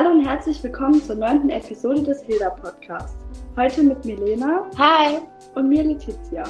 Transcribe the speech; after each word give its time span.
Hallo 0.00 0.12
und 0.12 0.26
herzlich 0.26 0.62
willkommen 0.64 1.02
zur 1.02 1.16
neunten 1.16 1.50
Episode 1.50 2.02
des 2.02 2.22
Hilda 2.22 2.48
Podcasts. 2.48 3.18
Heute 3.54 3.82
mit 3.82 4.02
Milena. 4.02 4.64
Hi. 4.78 5.18
Und 5.54 5.68
mir 5.68 5.82
Letizia. 5.82 6.44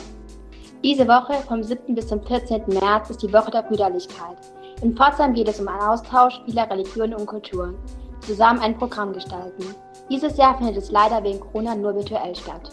Diese 0.85 1.09
Woche 1.09 1.33
vom 1.49 1.61
7. 1.61 1.97
bis 1.97 2.07
zum 2.07 2.25
14. 2.25 2.63
März 2.69 3.11
ist 3.11 3.25
die 3.25 3.33
Woche 3.33 3.51
der 3.51 3.63
Brüderlichkeit. 3.63 4.37
In 4.83 4.97
Pforzheim 4.97 5.35
geht 5.35 5.49
es 5.49 5.59
um 5.59 5.67
einen 5.67 5.81
Austausch 5.81 6.41
vieler 6.47 6.71
Religionen 6.71 7.15
und 7.15 7.27
Kulturen. 7.27 7.75
Zusammen 8.21 8.61
ein 8.61 8.79
Programm 8.79 9.13
gestalten. 9.13 9.75
Dieses 10.09 10.37
Jahr 10.37 10.57
findet 10.57 10.77
es 10.77 10.93
leider 10.93 11.21
wegen 11.25 11.41
Corona 11.41 11.75
nur 11.75 11.97
virtuell 11.97 12.37
statt. 12.37 12.71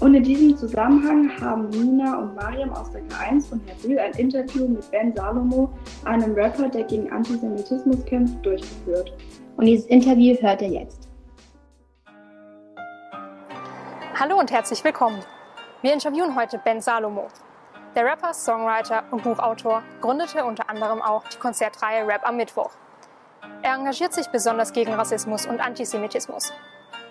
Und 0.00 0.14
in 0.14 0.24
diesem 0.24 0.56
Zusammenhang 0.56 1.30
haben 1.40 1.68
Nina 1.68 2.18
und 2.18 2.34
Mariam 2.34 2.72
aus 2.72 2.90
der 2.90 3.02
K1 3.02 3.48
von 3.48 3.60
Herr 3.64 4.02
ein 4.02 4.12
Interview 4.14 4.66
mit 4.66 4.90
Ben 4.90 5.14
Salomo, 5.14 5.70
einem 6.04 6.34
Rapper, 6.34 6.68
der 6.68 6.82
gegen 6.82 7.12
Antisemitismus 7.12 8.04
kämpft, 8.06 8.44
durchgeführt. 8.44 9.12
Und 9.60 9.66
dieses 9.66 9.84
Interview 9.88 10.40
hört 10.40 10.62
ihr 10.62 10.68
jetzt. 10.68 11.06
Hallo 14.18 14.38
und 14.38 14.50
herzlich 14.50 14.82
willkommen. 14.82 15.22
Wir 15.82 15.92
interviewen 15.92 16.34
heute 16.34 16.56
Ben 16.56 16.80
Salomo. 16.80 17.28
Der 17.94 18.06
Rapper, 18.06 18.32
Songwriter 18.32 19.04
und 19.10 19.22
Buchautor 19.22 19.82
gründete 20.00 20.46
unter 20.46 20.70
anderem 20.70 21.02
auch 21.02 21.24
die 21.28 21.36
Konzertreihe 21.36 22.06
Rap 22.06 22.26
am 22.26 22.38
Mittwoch. 22.38 22.70
Er 23.60 23.74
engagiert 23.74 24.14
sich 24.14 24.28
besonders 24.28 24.72
gegen 24.72 24.94
Rassismus 24.94 25.44
und 25.44 25.60
Antisemitismus. 25.60 26.54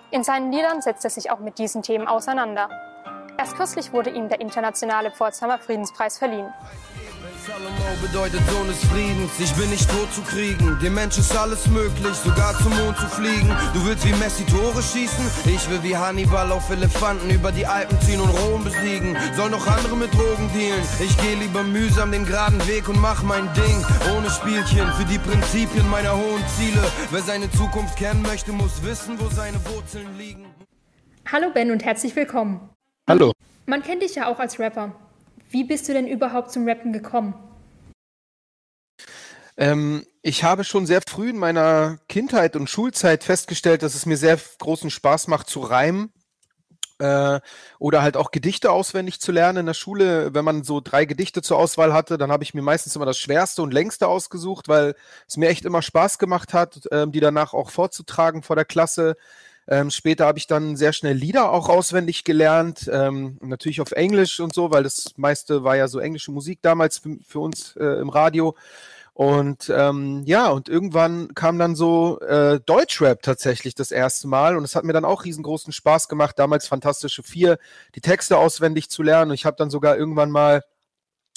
In 0.10 0.24
seinen 0.24 0.52
Liedern 0.52 0.82
setzt 0.82 1.04
er 1.04 1.12
sich 1.12 1.30
auch 1.30 1.40
mit 1.42 1.60
diesen 1.60 1.84
Themen 1.84 2.08
auseinander. 2.08 2.68
Erst 3.38 3.58
kürzlich 3.58 3.94
wurde 3.94 4.10
ihm 4.10 4.28
der 4.28 4.42
internationale 4.42 5.12
Pforzheimer 5.12 5.60
Friedenspreis 5.60 6.18
verliehen. 6.18 6.52
Salomo 7.46 7.98
bedeutet 8.02 8.42
Sohn 8.50 8.68
des 8.68 8.84
Friedens. 8.86 9.32
Ich 9.40 9.52
bin 9.54 9.70
nicht 9.70 9.90
tot 9.90 10.12
zu 10.14 10.22
kriegen. 10.22 10.78
Dem 10.82 10.94
Mensch 10.94 11.18
ist 11.18 11.36
alles 11.36 11.68
möglich, 11.68 12.14
sogar 12.16 12.58
zum 12.60 12.76
Mond 12.78 12.98
zu 12.98 13.08
fliegen. 13.08 13.50
Du 13.74 13.86
willst 13.86 14.06
wie 14.06 14.14
Messi 14.14 14.46
Tore 14.46 14.82
schießen? 14.82 15.26
Ich 15.46 15.70
will 15.70 15.84
wie 15.84 15.98
Hannibal 15.98 16.50
auf 16.52 16.70
Elefanten 16.70 17.30
über 17.30 17.52
die 17.52 17.66
Alpen 17.66 18.00
ziehen 18.02 18.22
und 18.22 18.30
Rom 18.30 18.64
besiegen. 18.64 19.18
Soll 19.36 19.50
noch 19.50 19.68
andere 19.68 19.98
mit 19.98 20.14
Drogen 20.14 20.50
dealen? 20.54 20.84
Ich 21.00 21.18
geh 21.18 21.36
lieber 21.36 21.64
mühsam 21.64 22.12
den 22.12 22.26
geraden 22.26 22.66
Weg 22.68 22.88
und 22.88 23.02
mach 23.02 23.22
mein 23.24 23.52
Ding. 23.54 23.86
Ohne 24.16 24.30
Spielchen, 24.30 24.90
für 24.94 25.06
die 25.06 25.18
Prinzipien 25.18 25.90
meiner 25.90 26.16
hohen 26.16 26.44
Ziele. 26.58 26.82
Wer 27.12 27.22
seine 27.22 27.52
Zukunft 27.52 27.98
kennen 27.98 28.22
möchte, 28.22 28.54
muss 28.54 28.84
wissen, 28.84 29.20
wo 29.20 29.28
seine 29.30 29.58
Wurzeln 29.66 30.18
liegen. 30.18 30.46
Hallo 31.30 31.50
Ben 31.54 31.72
und 31.72 31.84
herzlich 31.84 32.16
willkommen. 32.16 32.70
Hallo. 33.10 33.34
Man 33.66 33.84
kennt 33.84 34.04
dich 34.04 34.16
ja 34.16 34.28
auch 34.28 34.40
als 34.40 34.58
Rapper. 34.58 34.96
Wie 35.50 35.64
bist 35.64 35.90
du 35.90 35.94
denn 35.94 36.08
überhaupt 36.08 36.52
zum 36.52 36.68
Rappen 36.68 36.94
gekommen? 36.94 37.34
Ähm, 39.58 40.06
ich 40.22 40.44
habe 40.44 40.64
schon 40.64 40.86
sehr 40.86 41.02
früh 41.08 41.32
in 41.32 41.38
meiner 41.38 41.98
Kindheit 42.08 42.56
und 42.56 42.70
Schulzeit 42.70 43.24
festgestellt, 43.24 43.84
dass 43.84 43.96
es 43.96 44.06
mir 44.06 44.16
sehr 44.16 44.40
großen 44.60 44.90
Spaß 44.90 45.28
macht 45.28 45.50
zu 45.50 45.60
reimen. 45.60 46.14
Äh, 47.00 47.40
oder 47.80 48.02
halt 48.02 48.18
auch 48.18 48.32
Gedichte 48.32 48.72
auswendig 48.72 49.22
zu 49.22 49.32
lernen 49.32 49.60
in 49.60 49.66
der 49.66 49.74
Schule. 49.74 50.34
Wenn 50.34 50.44
man 50.46 50.64
so 50.64 50.82
drei 50.82 51.06
Gedichte 51.06 51.42
zur 51.42 51.58
Auswahl 51.58 51.94
hatte, 51.94 52.18
dann 52.18 52.32
habe 52.32 52.44
ich 52.44 52.54
mir 52.54 52.62
meistens 52.62 52.96
immer 52.96 53.06
das 53.06 53.18
schwerste 53.18 53.62
und 53.62 53.74
längste 53.74 54.08
ausgesucht, 54.08 54.68
weil 54.68 54.96
es 55.28 55.38
mir 55.38 55.48
echt 55.48 55.64
immer 55.66 55.82
Spaß 55.82 56.20
gemacht 56.20 56.54
hat, 56.54 56.86
äh, 56.92 57.08
die 57.08 57.22
danach 57.22 57.54
auch 57.54 57.70
vorzutragen 57.70 58.44
vor 58.44 58.58
der 58.58 58.66
Klasse. 58.66 59.16
Ähm, 59.72 59.92
später 59.92 60.26
habe 60.26 60.40
ich 60.40 60.48
dann 60.48 60.76
sehr 60.76 60.94
schnell 60.94 61.16
Lieder 61.16 61.52
auch 61.52 61.70
auswendig 61.70 62.24
gelernt, 62.24 62.90
ähm, 62.92 63.38
natürlich 63.40 63.82
auf 63.82 63.92
Englisch 63.92 64.40
und 64.40 64.52
so, 64.52 64.72
weil 64.72 64.82
das 64.82 65.14
meiste 65.16 65.64
war 65.64 65.78
ja 65.78 65.88
so 65.88 66.00
englische 66.00 66.32
Musik 66.32 66.58
damals 66.64 66.98
für, 66.98 67.18
für 67.24 67.40
uns 67.40 67.76
äh, 67.76 68.02
im 68.02 68.10
Radio. 68.10 68.56
Und 69.14 69.72
ähm, 69.76 70.24
ja, 70.26 70.48
und 70.48 70.70
irgendwann 70.70 71.36
kam 71.36 71.60
dann 71.60 71.76
so 71.76 72.20
äh, 72.22 72.60
Deutschrap 72.66 73.22
tatsächlich 73.22 73.76
das 73.76 73.92
erste 73.92 74.28
Mal 74.28 74.58
und 74.58 74.64
es 74.64 74.76
hat 74.76 74.86
mir 74.86 74.94
dann 74.94 75.06
auch 75.06 75.24
riesengroßen 75.24 75.72
Spaß 75.72 76.08
gemacht, 76.08 76.40
damals 76.40 76.68
Fantastische 76.68 77.22
Vier, 77.22 77.60
die 77.94 78.02
Texte 78.02 78.38
auswendig 78.38 78.90
zu 78.90 79.04
lernen. 79.04 79.32
Und 79.32 79.36
ich 79.36 79.46
habe 79.46 79.58
dann 79.58 79.70
sogar 79.70 79.98
irgendwann 79.98 80.32
mal 80.32 80.64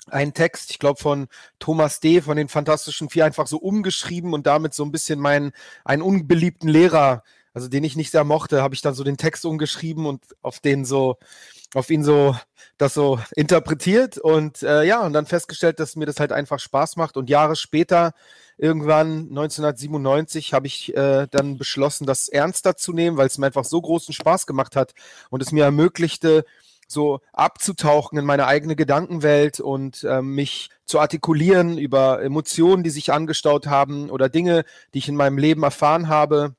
einen 0.07 0.33
Text, 0.33 0.71
ich 0.71 0.79
glaube 0.79 1.01
von 1.01 1.27
Thomas 1.59 2.01
D. 2.01 2.23
von 2.23 2.37
den 2.37 2.49
Fantastischen 2.49 3.11
Vier 3.11 3.27
einfach 3.27 3.47
so 3.47 3.59
umgeschrieben 3.59 4.33
und 4.33 4.47
damit 4.47 4.73
so 4.75 4.85
ein 4.85 4.93
bisschen 4.93 5.19
meinen 5.19 5.53
einen 5.85 6.03
unbeliebten 6.03 6.69
Lehrer 6.69 7.25
also 7.55 7.69
den 7.69 7.85
ich 7.85 7.97
nicht 7.97 8.11
sehr 8.11 8.25
mochte, 8.25 8.63
habe 8.63 8.75
ich 8.75 8.83
dann 8.83 8.95
so 8.95 9.05
den 9.05 9.17
Text 9.17 9.45
umgeschrieben 9.45 10.07
und 10.07 10.25
auf 10.41 10.61
den 10.61 10.85
so, 10.85 11.19
auf 11.75 11.91
ihn 11.91 12.05
so, 12.05 12.37
das 12.79 12.95
so 12.95 13.19
interpretiert 13.37 14.19
und 14.19 14.63
äh, 14.63 14.85
ja, 14.85 15.05
und 15.05 15.13
dann 15.13 15.27
festgestellt, 15.27 15.79
dass 15.79 15.97
mir 15.97 16.07
das 16.07 16.21
halt 16.21 16.33
einfach 16.33 16.59
Spaß 16.59 16.97
macht. 16.97 17.17
Und 17.17 17.29
Jahre 17.29 17.57
später, 17.57 18.13
irgendwann 18.57 19.29
1997, 19.29 20.55
habe 20.55 20.67
ich 20.67 20.97
äh, 20.97 21.27
dann 21.31 21.59
beschlossen, 21.59 22.07
das 22.07 22.29
ernster 22.29 22.77
zu 22.77 22.93
nehmen, 22.93 23.17
weil 23.17 23.27
es 23.27 23.39
mir 23.39 23.47
einfach 23.47 23.65
so 23.65 23.81
großen 23.81 24.15
Spaß 24.15 24.47
gemacht 24.47 24.77
hat 24.77 24.95
und 25.31 25.43
es 25.43 25.53
mir 25.53 25.65
ermöglichte, 25.65 26.45
so 26.89 27.21
abzutauchen 27.33 28.19
in 28.19 28.25
meine 28.25 28.47
eigene 28.47 28.77
Gedankenwelt 28.77 29.61
und 29.61 30.05
äh, 30.05 30.21
mich 30.21 30.69
zu 30.85 31.01
artikulieren 31.01 31.79
über 31.79 32.23
Emotionen, 32.23 32.83
die 32.83 32.91
sich 32.91 33.13
angestaut 33.13 33.67
haben 33.67 34.11
oder 34.11 34.29
Dinge, 34.29 34.65
die 34.93 34.99
ich 34.99 35.09
in 35.09 35.17
meinem 35.17 35.39
Leben 35.39 35.63
erfahren 35.63 36.09
habe 36.09 36.55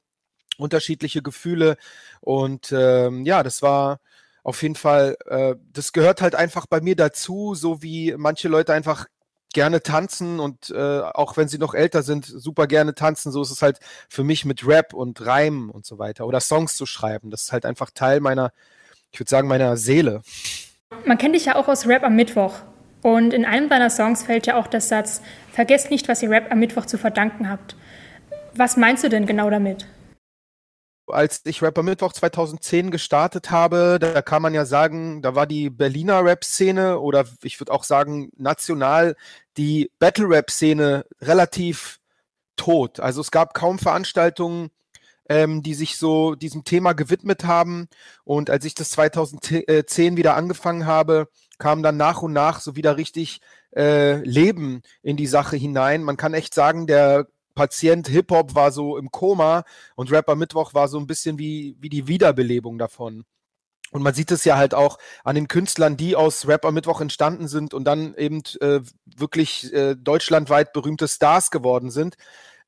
unterschiedliche 0.57 1.21
Gefühle. 1.21 1.77
Und 2.21 2.71
ähm, 2.71 3.25
ja, 3.25 3.43
das 3.43 3.61
war 3.61 3.99
auf 4.43 4.61
jeden 4.61 4.75
Fall, 4.75 5.15
äh, 5.25 5.55
das 5.71 5.93
gehört 5.93 6.21
halt 6.21 6.35
einfach 6.35 6.65
bei 6.65 6.81
mir 6.81 6.95
dazu, 6.95 7.55
so 7.55 7.81
wie 7.81 8.13
manche 8.17 8.49
Leute 8.49 8.73
einfach 8.73 9.05
gerne 9.53 9.81
tanzen 9.81 10.39
und 10.39 10.71
äh, 10.71 10.99
auch 11.01 11.37
wenn 11.37 11.47
sie 11.47 11.59
noch 11.59 11.75
älter 11.75 12.03
sind, 12.03 12.25
super 12.25 12.67
gerne 12.67 12.95
tanzen. 12.95 13.31
So 13.31 13.41
ist 13.41 13.51
es 13.51 13.61
halt 13.61 13.79
für 14.09 14.23
mich 14.23 14.45
mit 14.45 14.67
Rap 14.67 14.93
und 14.93 15.25
Reim 15.25 15.69
und 15.69 15.85
so 15.85 15.99
weiter 15.99 16.25
oder 16.25 16.41
Songs 16.41 16.75
zu 16.75 16.85
schreiben. 16.85 17.29
Das 17.29 17.43
ist 17.43 17.51
halt 17.53 17.65
einfach 17.65 17.91
Teil 17.91 18.19
meiner, 18.19 18.51
ich 19.11 19.19
würde 19.19 19.29
sagen, 19.29 19.47
meiner 19.47 19.77
Seele. 19.77 20.23
Man 21.05 21.17
kennt 21.17 21.35
dich 21.35 21.45
ja 21.45 21.55
auch 21.55 21.67
aus 21.67 21.87
Rap 21.87 22.03
am 22.03 22.15
Mittwoch. 22.15 22.55
Und 23.01 23.33
in 23.33 23.45
einem 23.45 23.69
deiner 23.69 23.89
Songs 23.89 24.23
fällt 24.23 24.47
ja 24.47 24.57
auch 24.57 24.67
der 24.67 24.81
Satz, 24.81 25.21
vergesst 25.51 25.91
nicht, 25.91 26.07
was 26.07 26.23
ihr 26.23 26.29
Rap 26.29 26.51
am 26.51 26.59
Mittwoch 26.59 26.85
zu 26.85 26.97
verdanken 26.97 27.49
habt. 27.49 27.75
Was 28.55 28.77
meinst 28.77 29.03
du 29.03 29.09
denn 29.09 29.25
genau 29.25 29.49
damit? 29.49 29.85
Als 31.07 31.41
ich 31.45 31.61
Rapper 31.61 31.83
Mittwoch 31.83 32.13
2010 32.13 32.91
gestartet 32.91 33.51
habe, 33.51 33.97
da 33.99 34.21
kann 34.21 34.41
man 34.41 34.53
ja 34.53 34.65
sagen, 34.65 35.21
da 35.21 35.35
war 35.35 35.47
die 35.47 35.69
Berliner 35.69 36.23
Rap-Szene 36.23 36.99
oder 36.99 37.25
ich 37.43 37.59
würde 37.59 37.71
auch 37.71 37.83
sagen 37.83 38.31
national 38.37 39.15
die 39.57 39.91
Battle-Rap-Szene 39.99 41.05
relativ 41.21 41.99
tot. 42.55 42.99
Also 42.99 43.21
es 43.21 43.31
gab 43.31 43.53
kaum 43.53 43.79
Veranstaltungen, 43.79 44.69
ähm, 45.29 45.63
die 45.63 45.73
sich 45.73 45.97
so 45.97 46.35
diesem 46.35 46.63
Thema 46.63 46.93
gewidmet 46.93 47.45
haben. 47.45 47.87
Und 48.23 48.49
als 48.49 48.65
ich 48.65 48.75
das 48.75 48.91
2010 48.91 50.17
wieder 50.17 50.35
angefangen 50.35 50.85
habe, 50.85 51.27
kam 51.57 51.83
dann 51.83 51.97
nach 51.97 52.21
und 52.21 52.33
nach 52.33 52.59
so 52.59 52.75
wieder 52.75 52.97
richtig 52.97 53.41
äh, 53.75 54.17
Leben 54.23 54.81
in 55.01 55.17
die 55.17 55.27
Sache 55.27 55.55
hinein. 55.55 56.03
Man 56.03 56.17
kann 56.17 56.33
echt 56.33 56.53
sagen, 56.53 56.87
der 56.87 57.27
Patient 57.55 58.07
Hip-Hop 58.07 58.55
war 58.55 58.71
so 58.71 58.97
im 58.97 59.11
Koma 59.11 59.63
und 59.95 60.11
Rapper 60.11 60.35
Mittwoch 60.35 60.73
war 60.73 60.87
so 60.87 60.97
ein 60.97 61.07
bisschen 61.07 61.37
wie, 61.39 61.75
wie 61.79 61.89
die 61.89 62.07
Wiederbelebung 62.07 62.77
davon. 62.77 63.25
Und 63.91 64.01
man 64.01 64.15
sieht 64.15 64.31
es 64.31 64.43
ja 64.43 64.57
halt 64.57 64.73
auch 64.73 64.97
an 65.23 65.35
den 65.35 65.47
Künstlern, 65.47 65.97
die 65.97 66.15
aus 66.15 66.47
Rapper 66.47 66.71
Mittwoch 66.71 66.99
entstanden 66.99 67.47
sind 67.47 67.75
und 67.75 67.83
dann 67.83 68.15
eben 68.15 68.41
äh, 68.59 68.79
wirklich 69.05 69.71
äh, 69.71 69.95
deutschlandweit 69.95 70.73
berühmte 70.73 71.07
Stars 71.07 71.51
geworden 71.51 71.91
sind. 71.91 72.15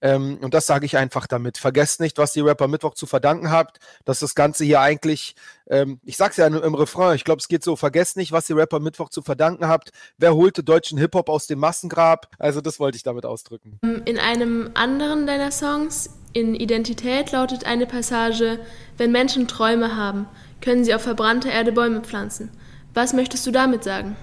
Ähm, 0.01 0.37
und 0.41 0.53
das 0.53 0.67
sage 0.67 0.85
ich 0.85 0.97
einfach 0.97 1.27
damit. 1.27 1.57
Vergesst 1.57 1.99
nicht, 1.99 2.17
was 2.17 2.33
die 2.33 2.41
Rapper 2.41 2.67
Mittwoch 2.67 2.93
zu 2.93 3.05
verdanken 3.05 3.51
habt, 3.51 3.79
dass 4.03 4.19
das 4.19 4.35
Ganze 4.35 4.65
hier 4.65 4.81
eigentlich, 4.81 5.35
ähm, 5.67 5.99
ich 6.03 6.17
sag's 6.17 6.37
ja 6.37 6.47
im, 6.47 6.55
im 6.55 6.75
Refrain, 6.75 7.15
ich 7.15 7.23
glaube, 7.23 7.39
es 7.39 7.47
geht 7.47 7.63
so, 7.63 7.75
vergesst 7.75 8.17
nicht, 8.17 8.31
was 8.31 8.49
ihr 8.49 8.57
Rapper 8.57 8.79
Mittwoch 8.79 9.09
zu 9.09 9.21
verdanken 9.21 9.67
habt. 9.67 9.91
Wer 10.17 10.35
holte 10.35 10.63
deutschen 10.63 10.97
Hip-Hop 10.97 11.29
aus 11.29 11.47
dem 11.47 11.59
Massengrab? 11.59 12.27
Also 12.39 12.61
das 12.61 12.79
wollte 12.79 12.97
ich 12.97 13.03
damit 13.03 13.25
ausdrücken. 13.25 13.79
In 14.05 14.19
einem 14.19 14.71
anderen 14.73 15.27
deiner 15.27 15.51
Songs, 15.51 16.09
in 16.33 16.55
Identität, 16.55 17.31
lautet 17.31 17.65
eine 17.65 17.85
Passage, 17.85 18.59
wenn 18.97 19.11
Menschen 19.11 19.47
Träume 19.47 19.95
haben, 19.95 20.27
können 20.61 20.83
sie 20.83 20.93
auf 20.93 21.01
verbrannter 21.01 21.51
Erde 21.51 21.71
Bäume 21.71 22.01
pflanzen. 22.01 22.51
Was 22.93 23.13
möchtest 23.13 23.45
du 23.45 23.51
damit 23.51 23.83
sagen? 23.83 24.15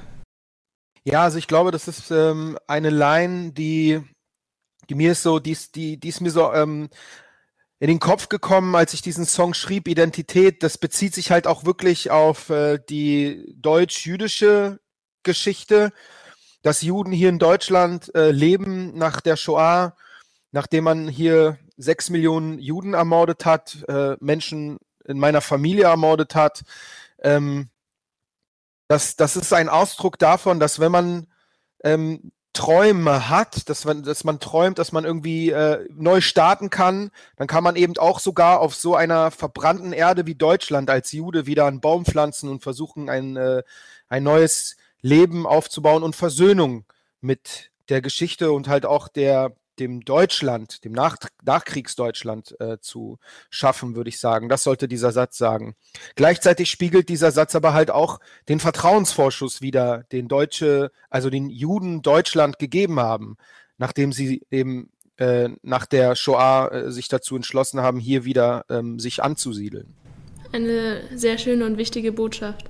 Ja, 1.04 1.24
also 1.24 1.38
ich 1.38 1.48
glaube, 1.48 1.72
das 1.72 1.88
ist 1.88 2.10
ähm, 2.10 2.56
eine 2.68 2.90
Line, 2.90 3.52
die 3.52 4.02
die 4.92 4.96
mir 4.96 5.12
ist 5.12 5.22
so, 5.22 5.38
die, 5.38 5.56
die, 5.74 5.98
die 5.98 6.08
ist 6.10 6.20
mir 6.20 6.30
so 6.30 6.52
ähm, 6.52 6.90
in 7.78 7.88
den 7.88 7.98
Kopf 7.98 8.28
gekommen, 8.28 8.76
als 8.76 8.92
ich 8.92 9.00
diesen 9.00 9.24
Song 9.24 9.54
schrieb, 9.54 9.88
Identität. 9.88 10.62
Das 10.62 10.76
bezieht 10.76 11.14
sich 11.14 11.30
halt 11.30 11.46
auch 11.46 11.64
wirklich 11.64 12.10
auf 12.10 12.50
äh, 12.50 12.78
die 12.90 13.54
deutsch-jüdische 13.56 14.80
Geschichte, 15.22 15.94
dass 16.60 16.82
Juden 16.82 17.10
hier 17.10 17.30
in 17.30 17.38
Deutschland 17.38 18.14
äh, 18.14 18.32
leben 18.32 18.98
nach 18.98 19.22
der 19.22 19.36
Shoah, 19.36 19.96
nachdem 20.50 20.84
man 20.84 21.08
hier 21.08 21.58
sechs 21.78 22.10
Millionen 22.10 22.58
Juden 22.58 22.92
ermordet 22.92 23.46
hat, 23.46 23.82
äh, 23.88 24.16
Menschen 24.20 24.78
in 25.06 25.18
meiner 25.18 25.40
Familie 25.40 25.84
ermordet 25.84 26.34
hat. 26.34 26.64
Ähm, 27.22 27.70
das, 28.88 29.16
das 29.16 29.36
ist 29.36 29.54
ein 29.54 29.70
Ausdruck 29.70 30.18
davon, 30.18 30.60
dass 30.60 30.80
wenn 30.80 30.92
man 30.92 31.28
ähm, 31.82 32.30
Träume 32.52 33.30
hat, 33.30 33.68
dass 33.68 33.84
man, 33.84 34.02
dass 34.02 34.24
man 34.24 34.38
träumt, 34.38 34.78
dass 34.78 34.92
man 34.92 35.04
irgendwie 35.04 35.50
äh, 35.50 35.86
neu 35.90 36.20
starten 36.20 36.68
kann, 36.68 37.10
dann 37.36 37.46
kann 37.46 37.64
man 37.64 37.76
eben 37.76 37.96
auch 37.96 38.20
sogar 38.20 38.60
auf 38.60 38.74
so 38.74 38.94
einer 38.94 39.30
verbrannten 39.30 39.92
Erde 39.92 40.26
wie 40.26 40.34
Deutschland 40.34 40.90
als 40.90 41.12
Jude 41.12 41.46
wieder 41.46 41.66
einen 41.66 41.80
Baum 41.80 42.04
pflanzen 42.04 42.50
und 42.50 42.62
versuchen, 42.62 43.08
ein, 43.08 43.36
äh, 43.36 43.62
ein 44.08 44.22
neues 44.22 44.76
Leben 45.00 45.46
aufzubauen 45.46 46.02
und 46.02 46.14
Versöhnung 46.14 46.84
mit 47.20 47.70
der 47.88 48.02
Geschichte 48.02 48.52
und 48.52 48.68
halt 48.68 48.84
auch 48.84 49.08
der, 49.08 49.54
dem 49.78 50.04
Deutschland, 50.04 50.84
dem 50.84 50.92
Nach 50.92 51.16
Nachkriegsdeutschland 51.44 52.58
äh, 52.60 52.78
zu 52.80 53.18
schaffen, 53.50 53.94
würde 53.94 54.08
ich 54.08 54.18
sagen. 54.18 54.48
Das 54.48 54.62
sollte 54.62 54.88
dieser 54.88 55.12
Satz 55.12 55.38
sagen. 55.38 55.74
Gleichzeitig 56.14 56.70
spiegelt 56.70 57.08
dieser 57.08 57.32
Satz 57.32 57.54
aber 57.54 57.72
halt 57.72 57.90
auch 57.90 58.20
den 58.48 58.60
Vertrauensvorschuss 58.60 59.60
wider, 59.62 60.04
den 60.12 60.28
Deutsche, 60.28 60.92
also 61.10 61.30
den 61.30 61.48
Juden 61.48 62.02
Deutschland 62.02 62.58
gegeben 62.58 63.00
haben, 63.00 63.36
nachdem 63.78 64.12
sie 64.12 64.42
eben 64.50 64.90
äh, 65.16 65.50
nach 65.62 65.86
der 65.86 66.16
Shoah 66.16 66.70
äh, 66.72 66.90
sich 66.90 67.08
dazu 67.08 67.36
entschlossen 67.36 67.80
haben, 67.80 67.98
hier 67.98 68.24
wieder 68.24 68.64
ähm, 68.68 68.98
sich 68.98 69.22
anzusiedeln. 69.22 69.94
Eine 70.52 71.02
sehr 71.14 71.38
schöne 71.38 71.64
und 71.64 71.78
wichtige 71.78 72.12
Botschaft. 72.12 72.66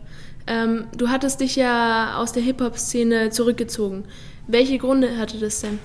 Ähm, 0.47 0.87
du 0.97 1.09
hattest 1.09 1.41
dich 1.41 1.57
ja 1.57 2.17
aus 2.17 2.33
der 2.33 2.43
Hip-Hop-Szene 2.43 3.31
zurückgezogen. 3.31 4.05
Welche 4.47 4.79
Gründe 4.79 5.17
hatte 5.19 5.39
das 5.39 5.61
denn? 5.61 5.79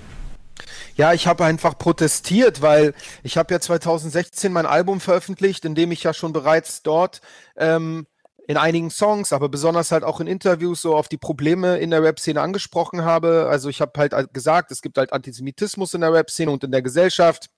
Ja, 0.96 1.14
ich 1.14 1.28
habe 1.28 1.46
einfach 1.46 1.78
protestiert, 1.78 2.62
weil 2.62 2.94
ich 3.24 3.38
habe 3.38 3.54
ja 3.54 3.60
2016 3.60 4.52
mein 4.52 4.66
Album 4.66 5.00
veröffentlicht, 5.00 5.66
in 5.66 5.76
dem 5.76 5.92
ich 5.92 6.04
ja 6.04 6.14
schon 6.14 6.34
bereits 6.34 6.84
dort 6.84 7.22
ähm, 7.56 8.08
in 8.48 8.56
einigen 8.56 8.90
Songs, 8.90 9.34
aber 9.34 9.50
besonders 9.50 9.92
halt 9.92 10.04
auch 10.04 10.22
in 10.22 10.28
Interviews 10.28 10.82
so 10.82 10.96
auf 10.96 11.10
die 11.10 11.18
Probleme 11.18 11.78
in 11.78 11.90
der 11.90 12.02
Rap-Szene 12.02 12.42
angesprochen 12.42 13.04
habe. 13.04 13.48
Also 13.50 13.68
ich 13.68 13.82
habe 13.82 14.00
halt 14.00 14.34
gesagt, 14.34 14.72
es 14.72 14.82
gibt 14.82 14.98
halt 14.98 15.12
Antisemitismus 15.12 15.94
in 15.94 16.02
der 16.02 16.14
Rap-Szene 16.14 16.52
und 16.52 16.64
in 16.64 16.72
der 16.72 16.82
Gesellschaft. 16.82 17.50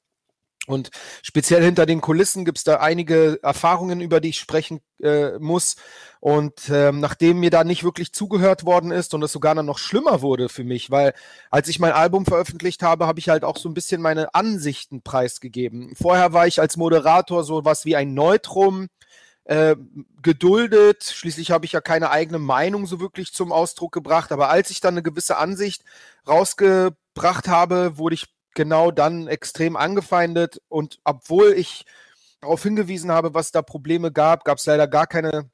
Und 0.70 0.92
speziell 1.24 1.64
hinter 1.64 1.88
den 1.88 2.00
Kulissen 2.00 2.46
gibt 2.46 2.60
es 2.60 2.64
da 2.64 2.76
einige 2.76 3.40
Erfahrungen, 3.42 4.02
über 4.02 4.22
die 4.22 4.30
ich 4.30 4.40
sprechen 4.40 4.82
äh, 5.02 5.40
muss. 5.40 5.78
Und 6.20 6.70
ähm, 6.70 7.00
nachdem 7.00 7.40
mir 7.40 7.50
da 7.50 7.64
nicht 7.64 7.84
wirklich 7.84 8.14
zugehört 8.14 8.66
worden 8.66 8.92
ist 8.92 9.16
und 9.16 9.24
es 9.24 9.32
sogar 9.32 9.56
dann 9.56 9.66
noch 9.66 9.80
schlimmer 9.80 10.22
wurde 10.22 10.48
für 10.48 10.64
mich, 10.64 10.92
weil 10.92 11.14
als 11.50 11.70
ich 11.70 11.80
mein 11.80 11.94
Album 11.94 12.26
veröffentlicht 12.26 12.84
habe, 12.84 13.08
habe 13.08 13.20
ich 13.20 13.30
halt 13.30 13.44
auch 13.44 13.58
so 13.58 13.68
ein 13.68 13.74
bisschen 13.74 14.00
meine 14.00 14.36
Ansichten 14.36 15.02
preisgegeben. 15.02 15.96
Vorher 16.00 16.34
war 16.34 16.46
ich 16.46 16.62
als 16.62 16.78
Moderator 16.78 17.44
so 17.44 17.66
was 17.66 17.86
wie 17.86 17.96
ein 17.96 18.14
Neutrum, 18.14 18.90
äh, 19.46 19.76
geduldet. 20.22 21.04
Schließlich 21.04 21.50
habe 21.50 21.66
ich 21.66 21.72
ja 21.72 21.82
keine 21.82 22.12
eigene 22.12 22.38
Meinung 22.38 22.86
so 22.86 23.00
wirklich 23.00 23.34
zum 23.34 23.52
Ausdruck 23.52 23.92
gebracht. 23.92 24.32
Aber 24.32 24.50
als 24.50 24.70
ich 24.70 24.82
dann 24.82 24.94
eine 24.94 25.02
gewisse 25.02 25.38
Ansicht 25.38 25.84
rausgebracht 26.28 27.48
habe, 27.48 27.98
wurde 27.98 28.14
ich 28.14 28.28
genau 28.56 28.92
dann 28.92 29.28
extrem 29.28 29.76
angefeindet. 29.76 30.62
Und 30.70 31.00
obwohl 31.04 31.54
ich 31.54 31.86
darauf 32.42 32.64
hingewiesen 32.64 33.12
habe, 33.12 33.34
was 33.34 33.52
da 33.52 33.62
Probleme 33.62 34.12
gab, 34.12 34.46
gab 34.46 34.58
es 34.58 34.66
leider 34.66 34.88
gar 34.88 35.08
keine 35.08 35.50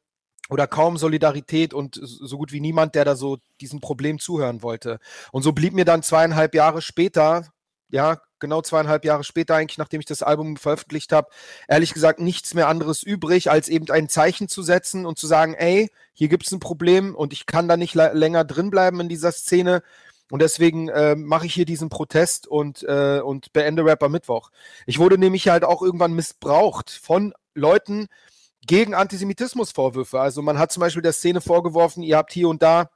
oder 0.50 0.68
kaum 0.68 0.98
Solidarität 0.98 1.74
und 1.74 2.00
so 2.02 2.38
gut 2.38 2.52
wie 2.52 2.60
niemand, 2.60 2.94
der 2.96 3.06
da 3.06 3.16
so 3.16 3.40
diesem 3.62 3.82
Problem 3.82 4.20
zuhören 4.20 4.62
wollte. 4.62 5.00
Und 5.32 5.42
so 5.42 5.54
blieb 5.54 5.74
mir 5.74 5.86
dann 5.86 6.04
zweieinhalb 6.04 6.54
Jahre 6.54 6.82
später, 6.82 7.48
ja, 7.90 8.20
genau 8.40 8.62
zweieinhalb 8.62 9.06
Jahre 9.06 9.24
später 9.24 9.56
eigentlich, 9.56 9.80
nachdem 9.80 10.02
ich 10.02 10.06
das 10.06 10.22
Album 10.22 10.58
veröffentlicht 10.58 11.12
habe, 11.12 11.30
ehrlich 11.68 11.94
gesagt 11.94 12.20
nichts 12.20 12.54
mehr 12.54 12.68
anderes 12.68 13.02
übrig, 13.02 13.50
als 13.50 13.70
eben 13.70 13.90
ein 13.90 14.10
Zeichen 14.10 14.48
zu 14.48 14.62
setzen 14.62 15.06
und 15.06 15.18
zu 15.18 15.26
sagen, 15.26 15.56
ey, 15.56 15.90
hier 16.14 16.28
gibt 16.28 16.46
es 16.46 16.52
ein 16.52 16.60
Problem 16.60 17.16
und 17.16 17.34
ich 17.34 17.48
kann 17.48 17.68
da 17.68 17.76
nicht 17.76 17.96
länger 17.96 18.44
drinbleiben 18.44 19.00
in 19.00 19.10
dieser 19.10 19.32
Szene. 19.32 19.82
Und 20.32 20.42
deswegen 20.42 20.90
äh, 20.90 21.16
mache 21.16 21.46
ich 21.46 21.54
hier 21.54 21.66
diesen 21.66 21.90
Protest 21.90 22.48
und, 22.48 22.84
äh, 22.84 23.20
und 23.20 23.54
beende 23.54 23.86
Rapper 23.86 24.10
Mittwoch. 24.10 24.50
Ich 24.86 24.98
wurde 25.00 25.18
nämlich 25.18 25.48
halt 25.48 25.64
auch 25.64 25.82
irgendwann 25.82 26.14
missbraucht 26.14 26.90
von 26.90 27.34
Leuten 27.54 28.08
gegen 28.66 28.96
Antisemitismusvorwürfe. 28.96 30.20
Also 30.20 30.42
man 30.42 30.58
hat 30.58 30.72
zum 30.72 30.82
Beispiel 30.82 31.04
der 31.04 31.14
Szene 31.14 31.42
vorgeworfen, 31.42 32.02
ihr 32.02 32.18
habt 32.18 32.34
hier 32.34 32.50
und 32.50 32.64
da 32.64 32.90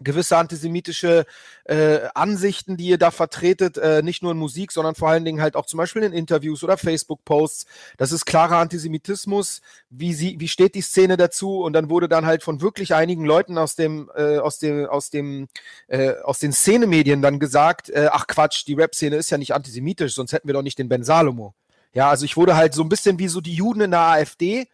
gewisse 0.00 0.36
antisemitische 0.36 1.26
äh, 1.64 2.00
Ansichten, 2.14 2.76
die 2.76 2.86
ihr 2.86 2.98
da 2.98 3.10
vertretet, 3.10 3.76
äh, 3.78 4.02
nicht 4.02 4.22
nur 4.22 4.32
in 4.32 4.38
Musik, 4.38 4.72
sondern 4.72 4.94
vor 4.94 5.08
allen 5.08 5.24
Dingen 5.24 5.40
halt 5.40 5.56
auch 5.56 5.66
zum 5.66 5.78
Beispiel 5.78 6.02
in 6.02 6.12
Interviews 6.12 6.64
oder 6.64 6.76
Facebook-Posts. 6.76 7.66
Das 7.96 8.12
ist 8.12 8.26
klarer 8.26 8.56
Antisemitismus. 8.56 9.60
Wie, 9.90 10.14
sie, 10.14 10.40
wie 10.40 10.48
steht 10.48 10.74
die 10.74 10.80
Szene 10.80 11.16
dazu? 11.16 11.60
Und 11.60 11.72
dann 11.74 11.90
wurde 11.90 12.08
dann 12.08 12.26
halt 12.26 12.42
von 12.42 12.60
wirklich 12.60 12.94
einigen 12.94 13.24
Leuten 13.24 13.58
aus 13.58 13.76
dem, 13.76 14.10
äh, 14.16 14.38
aus 14.38 14.58
dem, 14.58 14.86
aus 14.86 15.10
dem, 15.10 15.48
äh, 15.88 16.14
aus 16.22 16.38
den 16.38 16.52
Szenemedien 16.52 17.22
dann 17.22 17.38
gesagt, 17.38 17.90
äh, 17.90 18.08
ach 18.10 18.26
Quatsch, 18.26 18.66
die 18.66 18.74
Rap-Szene 18.74 19.16
ist 19.16 19.30
ja 19.30 19.38
nicht 19.38 19.54
antisemitisch, 19.54 20.14
sonst 20.14 20.32
hätten 20.32 20.48
wir 20.48 20.54
doch 20.54 20.62
nicht 20.62 20.78
den 20.78 20.88
Ben 20.88 21.04
Salomo. 21.04 21.54
Ja, 21.92 22.08
also 22.08 22.24
ich 22.24 22.36
wurde 22.36 22.56
halt 22.56 22.74
so 22.74 22.82
ein 22.82 22.88
bisschen 22.88 23.18
wie 23.18 23.28
so 23.28 23.40
die 23.40 23.54
Juden 23.54 23.80
in 23.80 23.90
der 23.90 24.00
AfD 24.00 24.68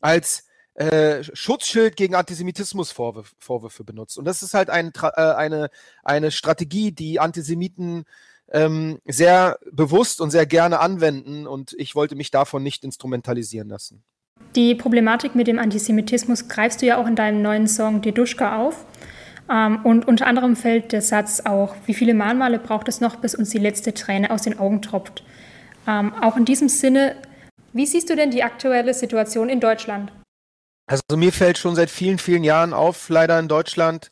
als 0.00 0.44
äh, 0.80 1.22
Schutzschild 1.34 1.94
gegen 1.94 2.14
Antisemitismusvorwürfe 2.14 3.84
benutzt. 3.84 4.16
Und 4.16 4.24
das 4.24 4.42
ist 4.42 4.54
halt 4.54 4.70
ein, 4.70 4.92
äh, 5.02 5.20
eine, 5.20 5.68
eine 6.02 6.30
Strategie, 6.30 6.90
die 6.90 7.20
Antisemiten 7.20 8.04
ähm, 8.50 8.98
sehr 9.04 9.58
bewusst 9.70 10.22
und 10.22 10.30
sehr 10.30 10.46
gerne 10.46 10.80
anwenden. 10.80 11.46
Und 11.46 11.74
ich 11.76 11.94
wollte 11.94 12.16
mich 12.16 12.30
davon 12.30 12.62
nicht 12.62 12.82
instrumentalisieren 12.82 13.68
lassen. 13.68 14.02
Die 14.56 14.74
Problematik 14.74 15.34
mit 15.34 15.48
dem 15.48 15.58
Antisemitismus 15.58 16.48
greifst 16.48 16.80
du 16.80 16.86
ja 16.86 16.96
auch 16.96 17.06
in 17.06 17.14
deinem 17.14 17.42
neuen 17.42 17.68
Song 17.68 18.00
Deduschka 18.00 18.56
auf. 18.56 18.86
Ähm, 19.50 19.80
und 19.84 20.08
unter 20.08 20.26
anderem 20.26 20.56
fällt 20.56 20.92
der 20.92 21.02
Satz 21.02 21.42
auch, 21.44 21.74
wie 21.84 21.94
viele 21.94 22.14
Mahnmale 22.14 22.58
braucht 22.58 22.88
es 22.88 23.02
noch, 23.02 23.16
bis 23.16 23.34
uns 23.34 23.50
die 23.50 23.58
letzte 23.58 23.92
Träne 23.92 24.30
aus 24.30 24.42
den 24.42 24.58
Augen 24.58 24.80
tropft. 24.80 25.24
Ähm, 25.86 26.14
auch 26.14 26.38
in 26.38 26.46
diesem 26.46 26.70
Sinne, 26.70 27.16
wie 27.74 27.84
siehst 27.84 28.08
du 28.08 28.16
denn 28.16 28.30
die 28.30 28.44
aktuelle 28.44 28.94
Situation 28.94 29.50
in 29.50 29.60
Deutschland? 29.60 30.10
Also 30.90 31.16
mir 31.16 31.32
fällt 31.32 31.56
schon 31.56 31.76
seit 31.76 31.88
vielen, 31.88 32.18
vielen 32.18 32.42
Jahren 32.42 32.72
auf, 32.72 33.10
leider 33.10 33.38
in 33.38 33.46
Deutschland, 33.46 34.10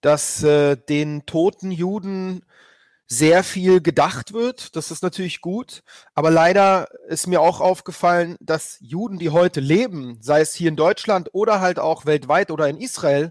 dass 0.00 0.42
äh, 0.42 0.76
den 0.76 1.26
toten 1.26 1.70
Juden 1.70 2.44
sehr 3.06 3.44
viel 3.44 3.80
gedacht 3.80 4.32
wird. 4.32 4.74
Das 4.74 4.90
ist 4.90 5.04
natürlich 5.04 5.40
gut. 5.40 5.84
Aber 6.16 6.32
leider 6.32 6.88
ist 7.06 7.28
mir 7.28 7.40
auch 7.40 7.60
aufgefallen, 7.60 8.36
dass 8.40 8.78
Juden, 8.80 9.20
die 9.20 9.30
heute 9.30 9.60
leben, 9.60 10.18
sei 10.20 10.40
es 10.40 10.54
hier 10.54 10.70
in 10.70 10.74
Deutschland 10.74 11.28
oder 11.34 11.60
halt 11.60 11.78
auch 11.78 12.04
weltweit 12.04 12.50
oder 12.50 12.68
in 12.68 12.78
Israel, 12.78 13.30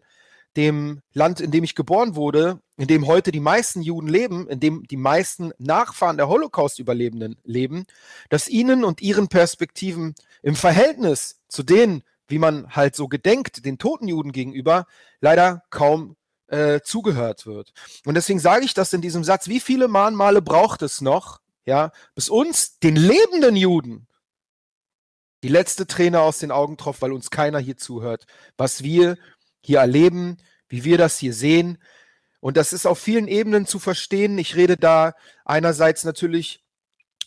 dem 0.56 1.02
Land, 1.12 1.42
in 1.42 1.52
dem 1.52 1.66
ich 1.66 1.76
geboren 1.76 2.16
wurde, 2.16 2.62
in 2.78 2.88
dem 2.88 3.06
heute 3.06 3.34
die 3.34 3.42
meisten 3.42 3.82
Juden 3.82 4.08
leben, 4.08 4.48
in 4.48 4.62
dem 4.62 4.84
die 4.88 4.96
meisten 4.96 5.52
Nachfahren 5.58 6.16
der 6.16 6.30
Holocaust-Überlebenden 6.30 7.36
leben, 7.44 7.84
dass 8.30 8.48
ihnen 8.48 8.86
und 8.86 9.02
ihren 9.02 9.28
Perspektiven 9.28 10.16
im 10.42 10.56
Verhältnis 10.56 11.42
zu 11.50 11.64
denen, 11.64 12.04
wie 12.28 12.40
man 12.40 12.76
halt 12.76 12.96
so 12.96 13.08
gedenkt, 13.08 13.66
den 13.66 13.78
toten 13.78 14.08
Juden 14.08 14.32
gegenüber, 14.32 14.86
leider 15.22 15.64
kaum 15.70 16.16
äh, 16.48 16.82
zugehört 16.82 17.46
wird. 17.46 17.74
Und 18.06 18.16
deswegen 18.16 18.40
sage 18.40 18.66
ich 18.66 18.74
das 18.74 18.94
in 18.94 19.02
diesem 19.02 19.24
Satz, 19.24 19.48
wie 19.48 19.60
viele 19.60 19.88
Mahnmale 19.88 20.42
braucht 20.42 20.82
es 20.82 21.02
noch, 21.02 21.42
ja, 21.66 21.92
bis 22.16 22.30
uns, 22.30 22.80
den 22.80 22.96
lebenden 22.96 23.56
Juden, 23.56 24.08
die 25.44 25.50
letzte 25.50 25.86
Träne 25.86 26.22
aus 26.22 26.40
den 26.40 26.52
Augen 26.52 26.78
tropft, 26.78 27.02
weil 27.02 27.12
uns 27.12 27.30
keiner 27.30 27.60
hier 27.60 27.78
zuhört, 27.78 28.26
was 28.58 28.84
wir 28.84 29.18
hier 29.62 29.80
erleben, 29.80 30.38
wie 30.70 30.84
wir 30.84 30.98
das 30.98 31.18
hier 31.18 31.34
sehen. 31.34 31.78
Und 32.40 32.58
das 32.58 32.74
ist 32.74 32.86
auf 32.86 33.00
vielen 33.00 33.28
Ebenen 33.28 33.66
zu 33.66 33.80
verstehen. 33.80 34.38
Ich 34.38 34.56
rede 34.56 34.78
da 34.78 35.14
einerseits 35.46 36.04
natürlich, 36.04 36.64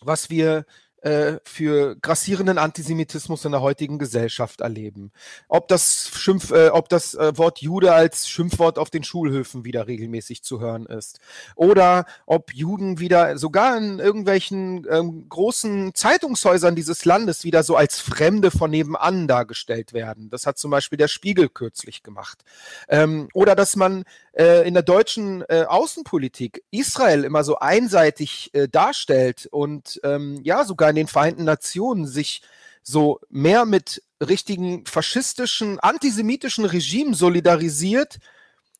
was 0.01 0.31
wir 0.31 0.65
äh, 1.03 1.39
für 1.45 1.97
grassierenden 1.97 2.59
Antisemitismus 2.59 3.47
in 3.47 3.53
der 3.53 3.63
heutigen 3.63 3.99
Gesellschaft 3.99 4.61
erleben. 4.61 5.13
Ob 5.49 5.67
das 5.69 6.11
Schimpf, 6.15 6.51
äh, 6.51 6.69
ob 6.69 6.91
das 6.91 7.15
äh, 7.15 7.39
Wort 7.39 7.63
Jude 7.63 7.95
als 7.95 8.29
Schimpfwort 8.29 8.79
auf 8.79 8.91
den 8.91 9.03
Schulhöfen 9.03 9.65
wieder 9.65 9.87
regelmäßig 9.87 10.43
zu 10.43 10.61
hören 10.61 10.85
ist. 10.85 11.19
Oder 11.55 12.05
ob 12.27 12.53
Juden 12.53 12.99
wieder 12.99 13.39
sogar 13.39 13.79
in 13.79 13.99
irgendwelchen 13.99 14.87
ähm, 14.91 15.27
großen 15.31 15.95
Zeitungshäusern 15.95 16.77
dieses 16.77 17.07
Landes 17.07 17.45
wieder 17.45 17.63
so 17.63 17.77
als 17.77 17.99
Fremde 17.99 18.51
von 18.51 18.71
nebenan 18.71 19.27
dargestellt 19.27 19.95
werden. 19.95 20.29
Das 20.29 20.47
hat 20.47 20.59
zum 20.59 20.71
Beispiel 20.71 20.99
der 20.99 21.09
Spiegel 21.09 21.49
kürzlich 21.49 22.03
gemacht. 22.03 22.45
Ähm, 22.91 23.29
oder 23.33 23.57
dass 23.57 23.75
man 23.75 24.05
äh, 24.33 24.69
in 24.69 24.75
der 24.75 24.83
deutschen 24.83 25.45
äh, 25.49 25.65
Außenpolitik 25.67 26.63
Israel 26.71 27.25
immer 27.25 27.43
so 27.43 27.59
einseitig 27.59 28.53
darstellt 28.71 29.47
und 29.51 30.01
ähm, 30.05 30.41
ja 30.43 30.65
sogar 30.65 30.90
in 30.91 30.97
den 30.97 31.07
Vereinten 31.07 31.45
Nationen 31.45 32.07
sich 32.07 32.43
so 32.83 33.21
mehr 33.29 33.65
mit 33.65 34.03
richtigen 34.21 34.85
faschistischen, 34.87 35.79
antisemitischen 35.81 36.65
Regimen 36.65 37.15
solidarisiert 37.15 38.19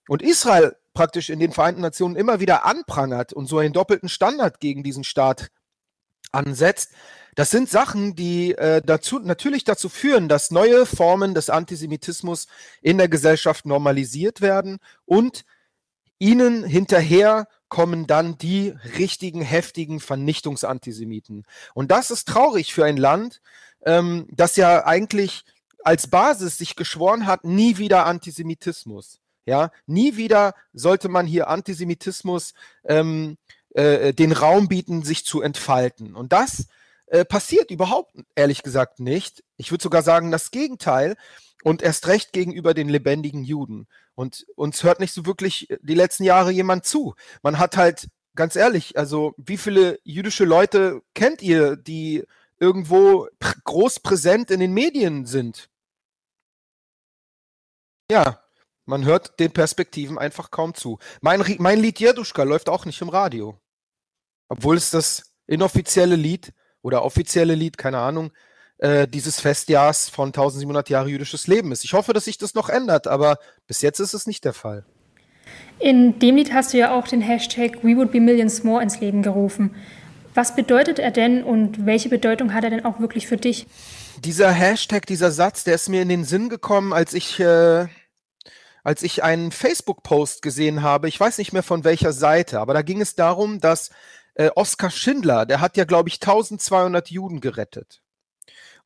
und 0.09 0.23
Israel 0.23 0.77
praktisch 0.93 1.31
in 1.31 1.39
den 1.39 1.53
Vereinten 1.53 1.81
Nationen 1.81 2.17
immer 2.17 2.41
wieder 2.41 2.65
anprangert 2.65 3.33
und 3.33 3.47
so 3.47 3.59
einen 3.59 3.73
doppelten 3.73 4.09
Standard 4.09 4.61
gegen 4.61 4.83
diesen 4.83 5.05
Staat 5.05 5.51
ansetzt, 6.33 6.91
das 7.37 7.51
sind 7.51 7.71
Sachen, 7.71 8.17
die 8.17 8.53
äh, 8.53 8.83
dazu, 8.85 9.19
natürlich 9.19 9.65
dazu 9.65 9.89
führen, 9.89 10.29
dass 10.29 10.51
neue 10.51 10.85
Formen 10.85 11.35
des 11.35 11.49
Antisemitismus 11.49 12.49
in 12.83 12.99
der 12.99 13.09
Gesellschaft 13.09 13.67
normalisiert 13.67 14.41
werden 14.41 14.79
und 15.05 15.45
ihnen 16.19 16.65
hinterher 16.65 17.47
kommen 17.71 18.07
dann 18.07 18.37
die 18.37 18.75
richtigen, 18.99 19.41
heftigen 19.41 20.01
Vernichtungsantisemiten. 20.01 21.47
Und 21.73 21.91
das 21.91 22.11
ist 22.11 22.29
traurig 22.29 22.75
für 22.75 22.85
ein 22.85 22.99
Land, 22.99 23.41
ähm, 23.87 24.27
das 24.31 24.57
ja 24.57 24.85
eigentlich 24.85 25.45
als 25.83 26.09
Basis 26.09 26.59
sich 26.59 26.77
geschworen 26.77 27.27
hat, 27.27 27.45
nie 27.45 27.79
wieder 27.79 28.05
Antisemitismus. 28.05 29.21
Ja, 29.47 29.71
nie 29.87 30.17
wieder 30.17 30.55
sollte 30.75 31.09
man 31.09 31.27
hier 31.27 31.49
Antisemitismus 31.49 32.53
ähm, 32.85 33.39
äh, 33.71 34.13
den 34.13 34.33
Raum 34.33 34.69
bieten, 34.69 35.03
sich 35.03 35.25
zu 35.25 35.41
entfalten. 35.41 36.15
Und 36.15 36.33
das 36.33 36.67
äh, 37.07 37.25
passiert 37.25 37.71
überhaupt, 37.71 38.15
ehrlich 38.35 38.63
gesagt, 38.63 39.01
nicht. 39.01 39.43
Ich 39.57 39.71
würde 39.71 39.83
sogar 39.83 40.03
sagen, 40.03 40.31
das 40.31 40.51
Gegenteil. 40.51 41.17
Und 41.63 41.83
erst 41.83 42.07
recht 42.07 42.33
gegenüber 42.33 42.73
den 42.73 42.89
lebendigen 42.89 43.45
Juden. 43.45 43.87
Und 44.21 44.45
uns 44.55 44.83
hört 44.83 45.01
nicht 45.01 45.15
so 45.15 45.25
wirklich 45.25 45.67
die 45.81 45.95
letzten 45.95 46.25
Jahre 46.25 46.51
jemand 46.51 46.85
zu. 46.85 47.15
Man 47.43 47.59
hat 47.59 47.79
halt, 47.79 48.07
ganz 48.35 48.55
ehrlich, 48.55 48.99
also 48.99 49.33
wie 49.39 49.57
viele 49.57 49.99
jüdische 50.05 50.45
Leute 50.45 51.01
kennt 51.15 51.41
ihr, 51.41 51.77
die 51.77 52.27
irgendwo 52.59 53.29
pr 53.39 53.55
groß 53.65 54.01
präsent 54.01 54.51
in 54.51 54.61
den 54.61 54.75
Medien 54.75 55.25
sind? 55.25 55.71
Ja, 58.11 58.45
man 58.85 59.07
hört 59.07 59.41
den 59.41 59.53
Perspektiven 59.53 60.19
einfach 60.19 60.51
kaum 60.51 60.75
zu. 60.75 60.99
Mein, 61.23 61.43
mein 61.59 61.81
Lied 61.81 61.99
Jeduschka 61.99 62.43
läuft 62.43 62.69
auch 62.69 62.85
nicht 62.85 63.01
im 63.01 63.09
Radio. 63.09 63.59
Obwohl 64.51 64.77
es 64.77 64.91
das 64.91 65.33
inoffizielle 65.47 66.17
Lied 66.17 66.53
oder 66.83 67.05
offizielle 67.05 67.55
Lied, 67.55 67.79
keine 67.79 68.01
Ahnung, 68.01 68.33
äh, 68.81 69.07
dieses 69.07 69.41
Festjahrs 69.41 70.09
von 70.09 70.29
1700 70.29 70.89
Jahre 70.89 71.11
jüdisches 71.11 71.47
Leben 71.47 71.71
ist. 71.71 71.85
Ich 71.85 71.93
hoffe, 71.93 72.13
dass 72.13 72.25
sich 72.25 72.39
das 72.39 72.55
noch 72.55 72.71
ändert, 72.71 73.07
aber 73.07 73.39
bis 73.67 73.83
jetzt 73.83 74.01
ist 74.01 74.15
es 74.15 74.27
nicht 74.27 74.45
der 74.45 74.55
Fall. 74.55 74.85
In 75.79 76.19
dem 76.19 76.37
Lied 76.37 76.53
hast 76.53 76.73
du 76.73 76.79
ja 76.79 76.99
auch 76.99 77.07
den 77.07 77.21
Hashtag 77.21 77.83
We 77.83 77.97
Would 77.97 78.11
Be 78.11 78.21
Millions 78.21 78.65
More 78.65 78.83
ins 78.83 79.01
Leben 79.01 79.23
gerufen. 79.23 79.75
Was 80.35 80.55
bedeutet 80.55 80.99
er 80.99 81.11
denn 81.11 81.43
und 81.43 81.85
welche 81.85 82.09
Bedeutung 82.09 82.55
hat 82.55 82.65
er 82.65 82.71
denn 82.71 82.85
auch 82.85 83.01
wirklich 83.01 83.27
für 83.27 83.37
dich? 83.37 83.67
Dieser 84.19 84.51
Hashtag, 84.51 85.07
dieser 85.07 85.31
Satz, 85.31 85.65
der 85.65 85.75
ist 85.75 85.89
mir 85.89 86.01
in 86.03 86.09
den 86.09 86.25
Sinn 86.25 86.49
gekommen, 86.49 86.93
als 86.93 87.15
ich 87.15 87.39
äh, 87.41 87.87
als 88.83 89.03
ich 89.03 89.23
einen 89.23 89.53
Facebook-Post 89.53 90.41
gesehen 90.41 90.83
habe, 90.83 91.09
ich 91.09 91.21
weiß 91.21 91.37
nicht 91.37 91.53
mehr 91.53 91.63
von 91.63 91.85
welcher 91.85 92.13
Seite, 92.13 92.61
aber 92.61 92.73
da 92.73 92.81
ging 92.81 93.03
es 93.03 93.15
darum, 93.15 93.61
dass 93.61 93.91
äh, 94.35 94.51
Oskar 94.55 94.91
Schindler, 94.91 95.45
der 95.45 95.61
hat 95.61 95.77
ja, 95.77 95.85
glaube 95.85 96.09
ich, 96.09 96.15
1200 96.15 97.11
Juden 97.11 97.41
gerettet. 97.41 98.01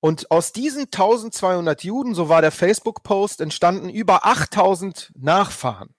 Und 0.05 0.31
aus 0.31 0.53
diesen 0.53 0.83
1200 0.83 1.83
Juden, 1.83 2.15
so 2.15 2.29
war 2.29 2.43
der 2.43 2.53
Facebook-Post, 2.53 3.41
entstanden 3.41 3.89
über 3.89 4.27
8000 4.27 5.11
Nachfahren. 5.17 5.95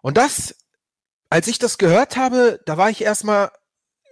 Und 0.00 0.16
das, 0.16 0.54
als 1.30 1.48
ich 1.48 1.58
das 1.58 1.78
gehört 1.78 2.16
habe, 2.16 2.60
da 2.64 2.76
war 2.76 2.90
ich 2.90 3.02
erstmal 3.02 3.50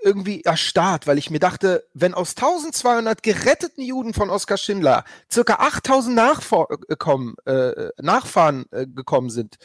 irgendwie 0.02 0.42
erstarrt, 0.42 1.06
weil 1.06 1.18
ich 1.18 1.30
mir 1.30 1.38
dachte, 1.38 1.86
wenn 1.94 2.14
aus 2.14 2.30
1200 2.30 3.22
geretteten 3.22 3.84
Juden 3.84 4.12
von 4.12 4.28
Oskar 4.28 4.58
Schindler 4.58 5.04
circa 5.32 5.60
8000 5.60 6.16
Nachfahren, 6.16 7.36
äh, 7.44 7.90
Nachfahren 8.02 8.66
äh, 8.72 8.88
gekommen 8.88 9.30
sind, 9.30 9.56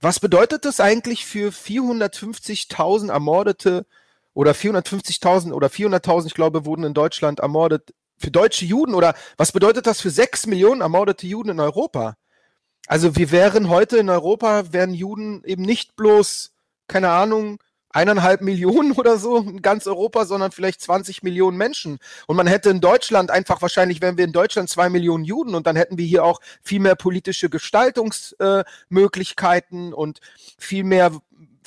was 0.00 0.20
bedeutet 0.20 0.64
das 0.64 0.78
eigentlich 0.78 1.26
für 1.26 1.50
450.000 1.50 3.10
ermordete 3.10 3.86
oder 4.40 4.52
450.000 4.52 5.52
oder 5.52 5.66
400.000, 5.66 6.28
ich 6.28 6.34
glaube, 6.34 6.64
wurden 6.64 6.84
in 6.84 6.94
Deutschland 6.94 7.40
ermordet 7.40 7.92
für 8.16 8.30
deutsche 8.30 8.64
Juden 8.64 8.94
oder 8.94 9.14
was 9.36 9.52
bedeutet 9.52 9.86
das 9.86 10.00
für 10.00 10.08
6 10.08 10.46
Millionen 10.46 10.80
ermordete 10.80 11.26
Juden 11.26 11.50
in 11.50 11.60
Europa? 11.60 12.16
Also 12.86 13.16
wir 13.16 13.32
wären 13.32 13.68
heute 13.68 13.98
in 13.98 14.08
Europa, 14.08 14.72
wären 14.72 14.94
Juden 14.94 15.44
eben 15.44 15.60
nicht 15.60 15.94
bloß, 15.94 16.52
keine 16.88 17.10
Ahnung, 17.10 17.58
eineinhalb 17.90 18.40
Millionen 18.40 18.92
oder 18.96 19.18
so 19.18 19.36
in 19.38 19.60
ganz 19.60 19.86
Europa, 19.86 20.24
sondern 20.24 20.52
vielleicht 20.52 20.80
20 20.80 21.22
Millionen 21.22 21.58
Menschen. 21.58 21.98
Und 22.26 22.36
man 22.36 22.46
hätte 22.46 22.70
in 22.70 22.80
Deutschland 22.80 23.30
einfach 23.30 23.60
wahrscheinlich, 23.60 24.00
wären 24.00 24.16
wir 24.16 24.24
in 24.24 24.32
Deutschland 24.32 24.70
zwei 24.70 24.88
Millionen 24.88 25.24
Juden 25.24 25.54
und 25.54 25.66
dann 25.66 25.76
hätten 25.76 25.98
wir 25.98 26.06
hier 26.06 26.24
auch 26.24 26.40
viel 26.62 26.80
mehr 26.80 26.94
politische 26.94 27.50
Gestaltungsmöglichkeiten 27.50 29.92
äh, 29.92 29.94
und 29.94 30.20
viel 30.56 30.84
mehr, 30.84 31.12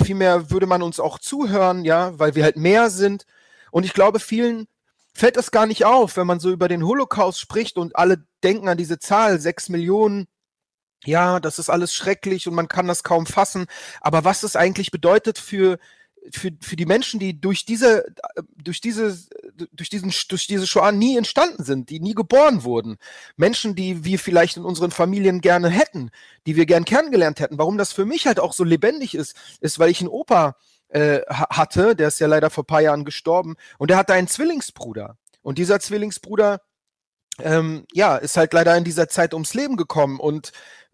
viel 0.02 0.16
mehr 0.16 0.50
würde 0.50 0.66
man 0.68 0.82
uns 0.82 1.00
auch 1.00 1.20
zuhören, 1.20 1.86
ja, 1.86 2.18
weil 2.18 2.36
wir 2.36 2.44
halt 2.44 2.58
mehr 2.58 2.90
sind. 2.90 3.26
Und 3.72 3.86
ich 3.86 3.94
glaube, 3.94 4.20
vielen 4.20 4.68
fällt 5.14 5.38
das 5.38 5.52
gar 5.52 5.66
nicht 5.66 5.86
auf, 5.86 6.18
wenn 6.18 6.28
man 6.28 6.40
so 6.40 6.52
über 6.52 6.68
den 6.68 6.86
Holocaust 6.86 7.40
spricht 7.40 7.78
und 7.78 7.96
alle 7.96 8.26
denken 8.44 8.68
an 8.68 8.78
diese 8.78 9.00
Zahl, 9.00 9.40
sechs 9.40 9.70
Millionen 9.70 10.28
ja, 11.06 11.40
das 11.40 11.60
ist 11.60 11.70
alles 11.70 11.94
schrecklich 11.94 12.48
und 12.48 12.56
man 12.56 12.68
kann 12.68 12.88
das 12.88 13.04
kaum 13.04 13.26
fassen. 13.26 13.66
Aber 14.02 14.24
was 14.24 14.44
es 14.44 14.56
eigentlich 14.56 14.92
bedeutet 14.92 15.38
für 15.38 15.80
für, 16.32 16.52
für 16.62 16.76
die 16.76 16.86
Menschen, 16.86 17.20
die 17.20 17.40
durch 17.40 17.66
diese, 17.66 18.06
durch 18.56 18.82
diese, 18.82 19.18
durch 19.72 19.90
diesen, 19.90 20.14
durch 20.30 20.48
diese 20.48 20.68
Shoah 20.68 20.92
nie 20.92 21.18
entstanden 21.18 21.64
sind, 21.64 21.90
die 21.90 22.00
nie 22.00 22.14
geboren 22.14 22.64
wurden. 22.64 22.98
Menschen, 23.36 23.76
die 23.76 24.04
wir 24.06 24.20
vielleicht 24.20 24.58
in 24.58 24.64
unseren 24.64 24.92
Familien 24.92 25.42
gerne 25.42 25.70
hätten, 25.70 26.12
die 26.46 26.56
wir 26.56 26.66
gern 26.66 26.86
kennengelernt 26.86 27.40
hätten. 27.40 27.58
Warum 27.58 27.78
das 27.78 27.94
für 27.94 28.06
mich 28.06 28.28
halt 28.28 28.40
auch 28.40 28.54
so 28.54 28.64
lebendig 28.64 29.16
ist, 29.16 29.36
ist, 29.60 29.80
weil 29.80 29.90
ich 29.90 30.00
einen 30.00 30.10
Opa 30.10 30.56
äh, 30.90 31.22
hatte, 31.30 31.96
der 31.96 32.08
ist 32.08 32.20
ja 32.20 32.28
leider 32.28 32.50
vor 32.50 32.66
paar 32.66 32.82
Jahren 32.82 33.06
gestorben, 33.06 33.56
und 33.78 33.90
der 33.90 33.98
hatte 33.98 34.14
einen 34.14 34.28
Zwillingsbruder. 34.28 35.18
Und 35.42 35.58
dieser 35.58 35.80
Zwillingsbruder, 35.80 36.62
ähm, 37.40 37.86
ja, 37.92 38.16
ist 38.18 38.38
halt 38.38 38.54
leider 38.54 38.78
in 38.78 38.84
dieser 38.84 39.10
Zeit 39.10 39.34
ums 39.34 39.54
Leben 39.54 39.76
gekommen 39.76 40.20
und 40.20 40.52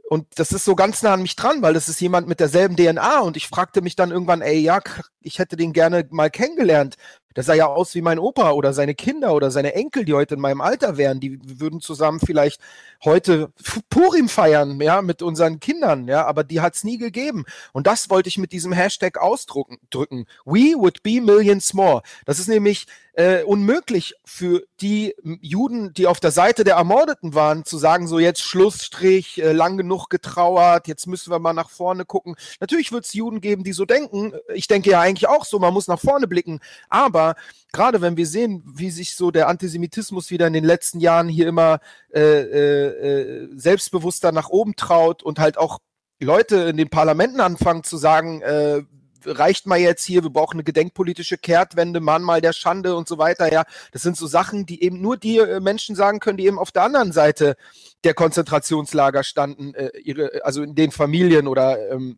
und 0.10 0.26
das 0.40 0.52
ist 0.52 0.66
so 0.66 0.76
ganz 0.76 1.04
nah 1.04 1.14
an 1.14 1.22
mich 1.22 1.36
dran, 1.36 1.62
weil 1.62 1.76
das 1.76 1.88
ist 1.88 2.02
jemand 2.02 2.28
mit 2.28 2.40
derselben 2.40 2.76
DNA. 2.76 3.20
Und 3.20 3.38
ich 3.38 3.48
fragte 3.48 3.84
mich 3.84 3.96
dann 3.96 4.10
irgendwann, 4.10 4.42
ey, 4.42 4.58
ja, 4.58 4.80
ich 5.22 5.38
hätte 5.38 5.56
den 5.56 5.72
gerne 5.72 6.08
mal 6.10 6.32
kennengelernt. 6.32 6.96
Der 7.36 7.44
sah 7.44 7.54
ja 7.54 7.68
aus 7.68 7.94
wie 7.94 8.02
mein 8.02 8.18
Opa 8.18 8.54
oder 8.54 8.74
seine 8.74 8.96
Kinder 8.96 9.36
oder 9.36 9.52
seine 9.52 9.76
Enkel, 9.76 10.06
die 10.06 10.16
heute 10.16 10.34
in 10.34 10.42
meinem 10.42 10.62
Alter 10.62 10.98
wären. 10.98 11.20
Die 11.20 11.40
würden 11.60 11.80
zusammen 11.80 12.20
vielleicht 12.20 12.60
heute 13.06 13.54
Purim 13.92 14.30
feiern, 14.30 14.82
ja, 14.82 15.04
mit 15.04 15.22
unseren 15.22 15.60
Kindern, 15.60 16.08
ja, 16.08 16.26
aber 16.26 16.44
die 16.44 16.60
hat 16.60 16.74
es 16.76 16.84
nie 16.84 16.98
gegeben. 16.98 17.46
Und 17.72 17.86
das 17.86 18.10
wollte 18.10 18.30
ich 18.30 18.40
mit 18.40 18.52
diesem 18.52 18.72
Hashtag 18.72 19.20
ausdrücken. 19.20 19.78
Drücken. 19.92 20.26
We 20.44 20.74
would 20.76 21.04
be 21.04 21.22
millions 21.22 21.76
more. 21.76 22.02
Das 22.26 22.40
ist 22.40 22.48
nämlich 22.48 22.88
äh, 23.20 23.44
unmöglich 23.44 24.16
für 24.24 24.64
die 24.80 25.14
Juden, 25.42 25.94
die 25.94 26.08
auf 26.08 26.22
der 26.22 26.32
Seite 26.32 26.64
der 26.64 26.76
Ermordeten 26.76 27.36
waren, 27.36 27.66
zu 27.66 27.78
sagen, 27.78 28.08
so 28.08 28.18
jetzt 28.18 28.42
Schlussstrich, 28.42 29.44
äh, 29.44 29.52
lang 29.52 29.76
genug 29.76 30.10
getrauert, 30.10 30.88
jetzt 30.88 31.06
müssen 31.06 31.30
wir 31.30 31.38
mal 31.38 31.52
nach 31.52 31.70
vorne 31.70 32.06
gucken. 32.06 32.38
Natürlich 32.62 32.94
wird 32.94 33.04
es 33.04 33.14
Juden 33.14 33.42
geben, 33.42 33.66
die 33.66 33.74
so 33.74 33.84
denken. 33.84 34.32
Ich 34.54 34.68
denke 34.68 34.92
ja 34.92 35.02
eigentlich 35.02 35.28
auch 35.28 35.44
so, 35.44 35.60
man 35.60 35.74
muss 35.74 35.90
nach 35.90 36.00
vorne 36.00 36.28
blicken. 36.28 36.62
Aber 36.88 37.36
gerade 37.74 38.00
wenn 38.00 38.16
wir 38.16 38.26
sehen, 38.26 38.64
wie 38.66 38.90
sich 38.90 39.18
so 39.18 39.32
der 39.32 39.50
Antisemitismus 39.50 40.32
wieder 40.32 40.48
in 40.48 40.54
den 40.54 40.64
letzten 40.64 41.02
Jahren 41.02 41.28
hier 41.28 41.50
immer 41.50 41.82
äh, 42.14 42.22
äh, 42.22 42.86
äh 42.86 43.50
selbstbewusster 43.54 44.32
nach 44.32 44.48
oben 44.48 44.78
traut 44.78 45.24
und 45.24 45.40
halt 45.40 45.58
auch 45.58 45.80
Leute 46.22 46.56
in 46.70 46.78
den 46.78 46.90
Parlamenten 46.90 47.42
anfangen 47.42 47.84
zu 47.84 47.98
sagen, 47.98 48.42
äh, 48.44 48.84
reicht 49.26 49.66
mal 49.66 49.80
jetzt 49.80 50.04
hier, 50.04 50.24
wir 50.24 50.30
brauchen 50.30 50.56
eine 50.56 50.64
gedenkpolitische 50.64 51.38
Kehrtwende, 51.38 52.00
Mahnmal 52.00 52.42
der 52.42 52.54
Schande 52.54 52.96
und 52.96 53.08
so 53.08 53.18
weiter. 53.18 53.52
Ja, 53.52 53.66
das 53.92 54.02
sind 54.02 54.18
so 54.18 54.28
Sachen, 54.28 54.66
die 54.66 54.84
eben 54.84 55.02
nur 55.02 55.18
die 55.18 55.38
äh, 55.38 55.60
Menschen 55.60 55.96
sagen 55.96 56.20
können, 56.20 56.38
die 56.38 56.46
eben 56.46 56.60
auf 56.60 56.72
der 56.72 56.84
anderen 56.84 57.12
Seite 57.12 57.56
der 58.04 58.14
Konzentrationslager 58.14 59.24
standen, 59.24 59.74
äh, 59.74 59.92
ihre, 59.98 60.44
also 60.44 60.64
in 60.64 60.76
den 60.76 60.92
Familien 60.92 61.48
oder 61.48 61.92
ähm, 61.92 62.18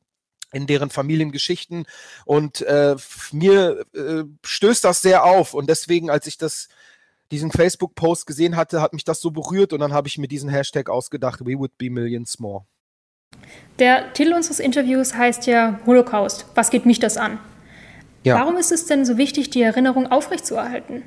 in 0.52 0.68
deren 0.68 0.90
Familiengeschichten. 0.90 1.86
Und 2.26 2.62
äh, 2.62 2.96
mir 3.32 3.86
äh, 3.94 4.24
stößt 4.44 4.84
das 4.84 5.02
sehr 5.02 5.24
auf. 5.24 5.54
Und 5.54 5.70
deswegen, 5.70 6.10
als 6.10 6.28
ich 6.28 6.38
das 6.38 6.68
diesen 7.32 7.52
Facebook-Post 7.52 8.28
gesehen 8.28 8.58
hatte, 8.58 8.82
hat 8.82 8.94
mich 8.94 9.06
das 9.06 9.22
so 9.22 9.32
berührt 9.32 9.72
und 9.72 9.80
dann 9.80 9.94
habe 9.94 10.10
ich 10.10 10.18
mir 10.18 10.28
diesen 10.28 10.50
Hashtag 10.50 10.90
ausgedacht, 10.90 11.46
We 11.46 11.58
would 11.58 11.78
be 11.78 11.90
millions 11.90 12.40
more. 12.40 12.66
Der 13.82 14.14
Titel 14.14 14.34
unseres 14.34 14.60
Interviews 14.60 15.16
heißt 15.16 15.48
ja 15.48 15.80
Holocaust. 15.88 16.46
Was 16.54 16.70
geht 16.70 16.86
mich 16.86 17.00
das 17.00 17.18
an? 17.18 17.40
Ja. 18.24 18.36
Warum 18.36 18.58
ist 18.58 18.72
es 18.72 18.86
denn 18.86 19.06
so 19.06 19.18
wichtig, 19.18 19.50
die 19.50 19.64
Erinnerung 19.64 20.06
aufrechtzuerhalten? 20.06 21.02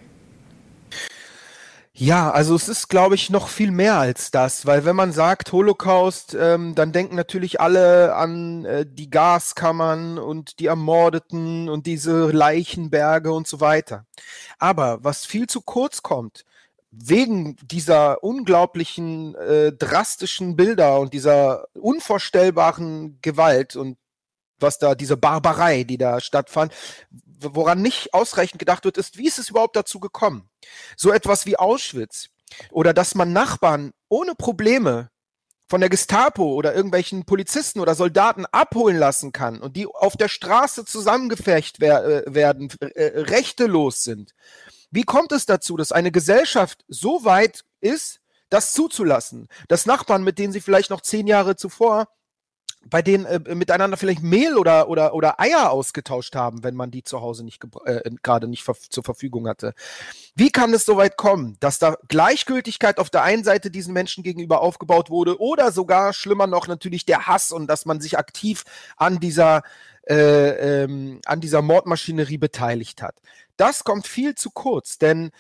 Ja, 1.92 2.32
also 2.32 2.56
es 2.56 2.68
ist, 2.68 2.88
glaube 2.88 3.14
ich, 3.14 3.30
noch 3.30 3.46
viel 3.46 3.70
mehr 3.70 3.98
als 3.98 4.32
das, 4.32 4.66
weil 4.66 4.84
wenn 4.84 4.96
man 4.96 5.12
sagt 5.12 5.52
Holocaust, 5.52 6.36
ähm, 6.36 6.74
dann 6.74 6.90
denken 6.90 7.14
natürlich 7.14 7.60
alle 7.60 8.16
an 8.16 8.64
äh, 8.64 8.84
die 8.84 9.08
Gaskammern 9.08 10.18
und 10.18 10.58
die 10.58 10.66
Ermordeten 10.66 11.68
und 11.68 11.86
diese 11.86 12.32
Leichenberge 12.32 13.32
und 13.32 13.46
so 13.46 13.60
weiter. 13.60 14.04
Aber 14.58 14.98
was 15.04 15.24
viel 15.24 15.46
zu 15.46 15.60
kurz 15.60 16.02
kommt, 16.02 16.44
wegen 16.96 17.56
dieser 17.62 18.22
unglaublichen, 18.22 19.34
äh, 19.34 19.72
drastischen 19.72 20.56
Bilder 20.56 21.00
und 21.00 21.12
dieser 21.12 21.66
unvorstellbaren 21.74 23.18
Gewalt 23.22 23.76
und 23.76 23.98
was 24.58 24.78
da, 24.78 24.94
diese 24.94 25.16
Barbarei, 25.16 25.84
die 25.84 25.98
da 25.98 26.20
stattfand, 26.20 26.72
woran 27.40 27.82
nicht 27.82 28.14
ausreichend 28.14 28.58
gedacht 28.58 28.84
wird, 28.84 28.96
ist, 28.96 29.18
wie 29.18 29.26
ist 29.26 29.38
es 29.38 29.50
überhaupt 29.50 29.76
dazu 29.76 30.00
gekommen? 30.00 30.48
So 30.96 31.10
etwas 31.12 31.46
wie 31.46 31.56
Auschwitz 31.56 32.28
oder 32.70 32.94
dass 32.94 33.14
man 33.14 33.32
Nachbarn 33.32 33.92
ohne 34.08 34.34
Probleme 34.34 35.10
von 35.68 35.80
der 35.80 35.90
Gestapo 35.90 36.52
oder 36.54 36.74
irgendwelchen 36.74 37.24
Polizisten 37.24 37.80
oder 37.80 37.94
Soldaten 37.94 38.44
abholen 38.46 38.98
lassen 38.98 39.32
kann 39.32 39.60
und 39.60 39.76
die 39.76 39.86
auf 39.86 40.16
der 40.16 40.28
Straße 40.28 40.84
zusammengefercht 40.84 41.80
wer 41.80 42.04
äh, 42.04 42.34
werden, 42.34 42.70
äh, 42.80 43.20
rechtelos 43.22 44.04
sind. 44.04 44.34
Wie 44.94 45.02
kommt 45.02 45.32
es 45.32 45.44
dazu, 45.44 45.76
dass 45.76 45.90
eine 45.90 46.12
Gesellschaft 46.12 46.84
so 46.86 47.24
weit 47.24 47.64
ist, 47.80 48.20
das 48.48 48.72
zuzulassen, 48.72 49.48
dass 49.66 49.86
Nachbarn, 49.86 50.22
mit 50.22 50.38
denen 50.38 50.52
sie 50.52 50.60
vielleicht 50.60 50.90
noch 50.90 51.00
zehn 51.00 51.26
Jahre 51.26 51.56
zuvor 51.56 52.06
bei 52.88 53.02
denen 53.02 53.24
äh, 53.24 53.54
miteinander 53.54 53.96
vielleicht 53.96 54.22
Mehl 54.22 54.56
oder, 54.56 54.88
oder, 54.88 55.14
oder 55.14 55.40
Eier 55.40 55.70
ausgetauscht 55.70 56.36
haben, 56.36 56.62
wenn 56.64 56.74
man 56.74 56.90
die 56.90 57.02
zu 57.02 57.20
Hause 57.20 57.44
nicht 57.44 57.62
äh, 57.84 58.10
gerade 58.22 58.48
nicht 58.48 58.62
ver 58.62 58.74
zur 58.74 59.04
Verfügung 59.04 59.48
hatte. 59.48 59.74
Wie 60.34 60.50
kann 60.50 60.74
es 60.74 60.84
so 60.84 60.96
weit 60.96 61.16
kommen, 61.16 61.56
dass 61.60 61.78
da 61.78 61.96
Gleichgültigkeit 62.08 62.98
auf 62.98 63.10
der 63.10 63.22
einen 63.22 63.44
Seite 63.44 63.70
diesen 63.70 63.94
Menschen 63.94 64.22
gegenüber 64.22 64.60
aufgebaut 64.60 65.10
wurde 65.10 65.40
oder 65.40 65.72
sogar 65.72 66.12
schlimmer 66.12 66.46
noch 66.46 66.66
natürlich 66.66 67.06
der 67.06 67.26
Hass 67.26 67.52
und 67.52 67.66
dass 67.68 67.86
man 67.86 68.00
sich 68.00 68.18
aktiv 68.18 68.64
an 68.96 69.20
dieser 69.20 69.62
äh, 70.08 70.84
ähm, 70.84 71.20
an 71.24 71.40
dieser 71.40 71.62
Mordmaschinerie 71.62 72.38
beteiligt 72.38 73.02
hat. 73.02 73.16
Das 73.56 73.84
kommt 73.84 74.06
viel 74.06 74.34
zu 74.34 74.50
kurz, 74.50 74.98
denn 74.98 75.30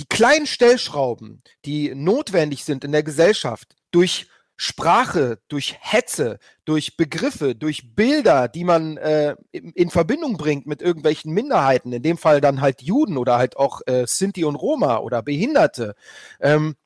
die 0.00 0.06
kleinen 0.06 0.46
Stellschrauben, 0.46 1.42
die 1.64 1.94
notwendig 1.94 2.64
sind 2.64 2.84
in 2.84 2.92
der 2.92 3.02
Gesellschaft, 3.02 3.76
durch 3.90 4.26
Sprache, 4.56 5.38
durch 5.48 5.76
Hetze, 5.80 6.38
durch 6.64 6.96
Begriffe, 6.96 7.54
durch 7.54 7.94
Bilder, 7.94 8.48
die 8.48 8.64
man 8.64 8.96
äh, 8.98 9.34
in, 9.50 9.70
in, 9.70 9.90
Verbindung 9.90 10.36
bringt 10.36 10.66
mit 10.66 10.80
irgendwelchen 10.80 11.32
Minderheiten, 11.32 11.92
in 11.92 12.02
dem 12.02 12.18
Fall 12.18 12.40
dann 12.40 12.60
halt 12.60 12.80
Juden 12.80 13.16
oder 13.16 13.36
halt 13.36 13.56
auch 13.56 13.80
äh, 13.86 14.06
Sinti 14.06 14.44
und 14.44 14.54
Roma 14.54 14.98
oder 14.98 15.22
Behinderte, 15.22 15.96
ähm, 16.40 16.76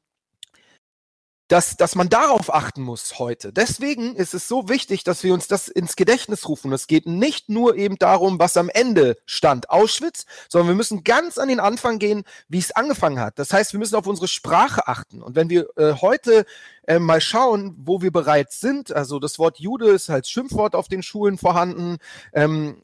dass, 1.49 1.76
dass 1.76 1.95
man 1.95 2.09
darauf 2.09 2.55
achten 2.55 2.83
muss 2.83 3.19
heute. 3.19 3.52
Deswegen 3.52 4.14
ist 4.14 4.35
es 4.35 4.47
so 4.47 4.69
wichtig, 4.69 5.02
dass 5.02 5.25
wir 5.25 5.33
uns 5.33 5.49
das 5.49 5.69
ins 5.69 5.97
Gedächtnis 5.97 6.47
rufen. 6.49 6.73
Es 6.73 6.87
geht 6.87 7.07
nicht 7.07 7.49
nur 7.49 7.76
eben 7.76 7.97
darum, 7.99 8.38
was 8.38 8.57
am 8.57 8.69
Ende 8.69 9.17
stand, 9.25 9.71
Auschwitz, 9.71 10.26
sondern 10.49 10.69
wir 10.69 10.75
müssen 10.75 11.05
ganz 11.05 11.38
an 11.38 11.49
den 11.49 11.61
Anfang 11.61 11.99
gehen, 11.99 12.25
wie 12.49 12.59
es 12.59 12.73
angefangen 12.73 13.19
hat. 13.19 13.38
Das 13.38 13.52
heißt, 13.52 13.73
wir 13.73 13.81
müssen 13.81 13.97
auf 13.97 14.07
unsere 14.07 14.28
Sprache 14.28 14.87
achten. 14.87 15.23
Und 15.23 15.35
wenn 15.37 15.49
wir 15.49 15.69
äh, 15.76 15.95
heute 15.95 16.45
äh, 16.87 16.99
mal 16.99 17.21
schauen, 17.21 17.75
wo 17.78 18.02
wir 18.02 18.12
bereits 18.12 18.61
sind, 18.61 18.93
also 18.93 19.19
das 19.19 19.38
Wort 19.38 19.59
Jude 19.59 19.88
ist 19.90 20.11
als 20.11 20.28
Schimpfwort 20.28 20.75
auf 20.75 20.88
den 20.88 21.02
Schulen 21.02 21.38
vorhanden, 21.38 21.97
ähm, 22.35 22.83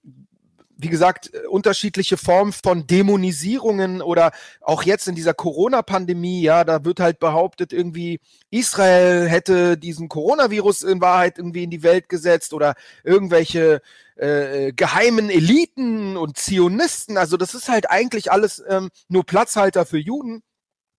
wie 0.77 0.89
gesagt, 0.89 1.33
äh, 1.33 1.47
unterschiedliche 1.47 2.17
Formen 2.17 2.53
von 2.53 2.87
Dämonisierungen 2.87 4.03
oder 4.03 4.33
auch 4.61 4.83
jetzt 4.83 5.09
in 5.09 5.15
dieser 5.15 5.35
Corona-Pandemie, 5.35 6.43
ja, 6.43 6.65
da 6.65 6.85
wird 6.85 7.01
halt 7.01 7.19
behauptet, 7.19 7.73
irgendwie 7.73 8.21
Israel 8.51 9.29
hätte 9.29 9.77
diesen 9.77 10.09
Coronavirus 10.09 10.83
in 10.83 11.01
Wahrheit 11.01 11.39
irgendwie 11.39 11.65
in 11.65 11.71
die 11.71 11.83
Welt 11.83 12.09
gesetzt 12.09 12.53
oder 12.53 12.75
irgendwelche 13.03 13.81
äh, 14.17 14.73
geheimen 14.73 15.31
Eliten 15.31 16.17
und 16.17 16.39
Zionisten. 16.39 17.17
Also 17.17 17.37
das 17.37 17.55
ist 17.55 17.69
halt 17.69 17.91
eigentlich 17.91 18.31
alles 18.31 18.63
ähm, 18.69 18.91
nur 19.09 19.25
Platzhalter 19.25 19.87
für 19.87 19.99
Juden. 19.99 20.43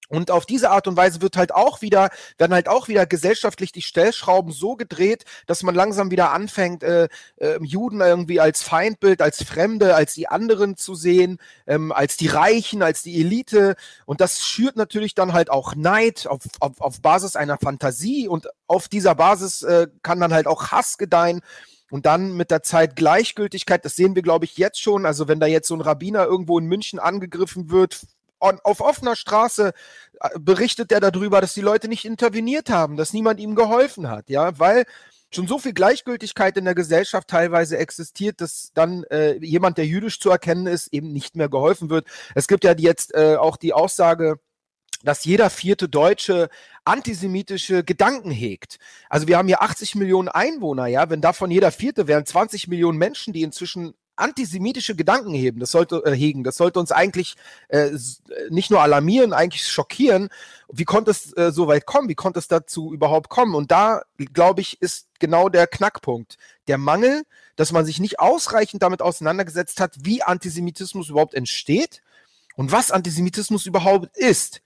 Und 0.09 0.29
auf 0.31 0.45
diese 0.45 0.69
Art 0.69 0.87
und 0.87 0.97
Weise 0.97 1.21
wird 1.21 1.37
halt 1.37 1.53
auch 1.53 1.81
wieder, 1.81 2.09
werden 2.37 2.53
halt 2.53 2.67
auch 2.67 2.87
wieder 2.87 3.05
gesellschaftlich 3.05 3.71
die 3.71 3.81
Stellschrauben 3.81 4.51
so 4.51 4.75
gedreht, 4.75 5.25
dass 5.47 5.63
man 5.63 5.73
langsam 5.73 6.11
wieder 6.11 6.31
anfängt, 6.31 6.83
äh, 6.83 7.07
äh, 7.37 7.57
Juden 7.61 8.01
irgendwie 8.01 8.39
als 8.39 8.61
Feindbild, 8.61 9.21
als 9.21 9.43
Fremde, 9.43 9.95
als 9.95 10.13
die 10.13 10.27
anderen 10.27 10.77
zu 10.77 10.95
sehen, 10.95 11.39
ähm, 11.65 11.91
als 11.91 12.17
die 12.17 12.27
Reichen, 12.27 12.83
als 12.83 13.01
die 13.01 13.19
Elite. 13.19 13.75
Und 14.05 14.21
das 14.21 14.45
schürt 14.45 14.75
natürlich 14.75 15.15
dann 15.15 15.33
halt 15.33 15.49
auch 15.49 15.75
Neid 15.75 16.27
auf, 16.27 16.41
auf, 16.59 16.79
auf 16.81 17.01
Basis 17.01 17.35
einer 17.35 17.57
Fantasie 17.57 18.27
und 18.27 18.47
auf 18.67 18.87
dieser 18.87 19.15
Basis 19.15 19.63
äh, 19.63 19.87
kann 20.03 20.19
dann 20.19 20.33
halt 20.33 20.47
auch 20.47 20.71
Hass 20.71 20.97
gedeihen. 20.97 21.41
Und 21.91 22.07
dann 22.07 22.35
mit 22.35 22.49
der 22.49 22.63
Zeit 22.63 22.95
Gleichgültigkeit, 22.95 23.85
das 23.85 23.95
sehen 23.95 24.15
wir, 24.15 24.23
glaube 24.23 24.45
ich, 24.45 24.57
jetzt 24.57 24.81
schon. 24.81 25.05
Also 25.05 25.27
wenn 25.27 25.39
da 25.39 25.45
jetzt 25.45 25.67
so 25.67 25.75
ein 25.75 25.81
Rabbiner 25.81 26.25
irgendwo 26.25 26.57
in 26.57 26.65
München 26.65 26.99
angegriffen 26.99 27.69
wird 27.69 28.01
auf 28.63 28.81
offener 28.81 29.15
Straße 29.15 29.73
äh, 30.19 30.29
berichtet 30.39 30.91
er 30.91 30.99
darüber, 30.99 31.41
dass 31.41 31.53
die 31.53 31.61
Leute 31.61 31.87
nicht 31.87 32.05
interveniert 32.05 32.69
haben, 32.69 32.97
dass 32.97 33.13
niemand 33.13 33.39
ihm 33.39 33.55
geholfen 33.55 34.09
hat, 34.09 34.29
ja, 34.29 34.57
weil 34.59 34.85
schon 35.33 35.47
so 35.47 35.59
viel 35.59 35.73
Gleichgültigkeit 35.73 36.57
in 36.57 36.65
der 36.65 36.75
Gesellschaft 36.75 37.27
teilweise 37.27 37.77
existiert, 37.77 38.41
dass 38.41 38.71
dann 38.73 39.03
äh, 39.05 39.35
jemand, 39.37 39.77
der 39.77 39.85
jüdisch 39.85 40.19
zu 40.19 40.29
erkennen 40.29 40.67
ist, 40.67 40.93
eben 40.93 41.11
nicht 41.11 41.35
mehr 41.35 41.49
geholfen 41.49 41.89
wird. 41.89 42.07
Es 42.35 42.47
gibt 42.47 42.63
ja 42.63 42.73
jetzt 42.77 43.13
äh, 43.13 43.35
auch 43.35 43.57
die 43.57 43.73
Aussage, 43.73 44.39
dass 45.03 45.25
jeder 45.25 45.49
vierte 45.49 45.87
Deutsche 45.87 46.49
antisemitische 46.83 47.83
Gedanken 47.83 48.31
hegt. 48.31 48.77
Also 49.09 49.27
wir 49.27 49.37
haben 49.37 49.47
hier 49.47 49.61
80 49.61 49.95
Millionen 49.95 50.29
Einwohner, 50.29 50.87
ja, 50.87 51.09
wenn 51.09 51.21
davon 51.21 51.51
jeder 51.51 51.71
vierte 51.71 52.07
wären 52.07 52.25
20 52.25 52.67
Millionen 52.67 52.97
Menschen, 52.97 53.33
die 53.33 53.43
inzwischen 53.43 53.93
antisemitische 54.15 54.95
Gedanken 54.95 55.33
heben, 55.33 55.59
das 55.59 55.71
sollte 55.71 56.01
äh, 56.05 56.11
hegen, 56.11 56.43
das 56.43 56.57
sollte 56.57 56.79
uns 56.79 56.91
eigentlich 56.91 57.35
äh, 57.69 57.91
nicht 58.49 58.71
nur 58.71 58.81
alarmieren, 58.81 59.33
eigentlich 59.33 59.67
schockieren. 59.67 60.29
Wie 60.71 60.85
konnte 60.85 61.11
es 61.11 61.35
äh, 61.37 61.51
so 61.51 61.67
weit 61.67 61.85
kommen? 61.85 62.09
Wie 62.09 62.15
konnte 62.15 62.39
es 62.39 62.47
dazu 62.47 62.93
überhaupt 62.93 63.29
kommen? 63.29 63.55
Und 63.55 63.71
da 63.71 64.03
glaube 64.33 64.61
ich 64.61 64.81
ist 64.81 65.07
genau 65.19 65.49
der 65.49 65.67
Knackpunkt, 65.67 66.37
der 66.67 66.77
Mangel, 66.77 67.23
dass 67.55 67.71
man 67.71 67.85
sich 67.85 67.99
nicht 67.99 68.19
ausreichend 68.19 68.83
damit 68.83 69.01
auseinandergesetzt 69.01 69.79
hat, 69.79 69.95
wie 70.01 70.23
Antisemitismus 70.23 71.09
überhaupt 71.09 71.33
entsteht 71.33 72.01
und 72.55 72.71
was 72.71 72.91
Antisemitismus 72.91 73.65
überhaupt 73.65 74.15
ist. 74.17 74.61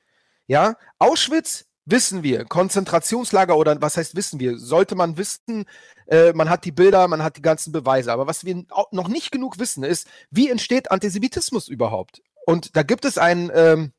Ja, 0.47 0.77
Auschwitz 0.97 1.65
wissen 1.89 2.23
wir, 2.23 2.45
Konzentrationslager 2.45 3.57
oder 3.57 3.81
was 3.81 3.97
heißt 3.97 4.15
wissen 4.15 4.39
wir, 4.39 4.57
sollte 4.57 4.95
man 4.95 5.17
wissen, 5.17 5.65
äh, 6.07 6.33
man 6.33 6.49
hat 6.49 6.65
die 6.65 6.71
Bilder, 6.71 7.07
man 7.07 7.23
hat 7.23 7.37
die 7.37 7.41
ganzen 7.41 7.71
Beweise. 7.71 8.11
Aber 8.11 8.27
was 8.27 8.45
wir 8.45 8.63
noch 8.91 9.07
nicht 9.07 9.31
genug 9.31 9.59
wissen, 9.59 9.83
ist, 9.83 10.07
wie 10.31 10.49
entsteht 10.49 10.91
Antisemitismus 10.91 11.67
überhaupt? 11.67 12.21
Und 12.45 12.75
da 12.75 12.83
gibt 12.83 13.05
es 13.05 13.17
einen 13.17 13.51
ähm, 13.53 13.91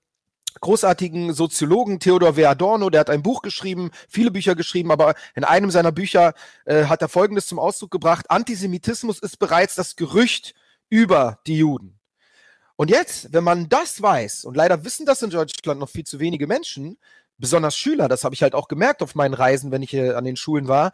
großartigen 0.61 1.33
Soziologen, 1.33 2.01
Theodor 2.01 2.37
W. 2.37 2.47
Adorno, 2.47 2.91
der 2.91 3.01
hat 3.01 3.11
ein 3.11 3.23
Buch 3.23 3.43
geschrieben, 3.43 3.91
viele 4.09 4.31
Bücher 4.31 4.55
geschrieben, 4.55 4.91
aber 4.91 5.15
in 5.35 5.45
einem 5.45 5.71
seiner 5.71 5.93
Bücher 5.93 6.35
äh, 6.65 6.85
hat 6.85 7.03
er 7.03 7.09
Folgendes 7.09 7.47
zum 7.47 7.59
Ausdruck 7.59 7.91
gebracht. 7.91 8.31
Antisemitismus 8.31 9.21
ist 9.21 9.39
bereits 9.39 9.75
das 9.75 9.97
Gerücht 9.97 10.55
über 10.89 11.39
die 11.47 11.59
Juden. 11.59 11.99
Und 12.77 12.91
jetzt, 12.91 13.33
wenn 13.33 13.45
man 13.45 13.69
das 13.69 14.01
weiß, 14.01 14.45
und 14.45 14.57
leider 14.57 14.85
wissen 14.85 15.05
das 15.07 15.23
in 15.23 15.31
Deutschland 15.31 15.79
noch 15.79 15.91
viel 15.91 16.05
zu 16.05 16.19
wenige 16.19 16.47
Menschen, 16.47 16.99
besonders 17.41 17.77
Schüler, 17.77 18.09
das 18.09 18.25
habe 18.25 18.35
ich 18.35 18.43
halt 18.43 18.55
auch 18.55 18.69
gemerkt 18.69 19.03
auf 19.03 19.15
meinen 19.15 19.35
Reisen, 19.35 19.71
wenn 19.71 19.83
ich 19.83 19.99
an 19.99 20.25
den 20.25 20.37
Schulen 20.37 20.69
war, 20.69 20.93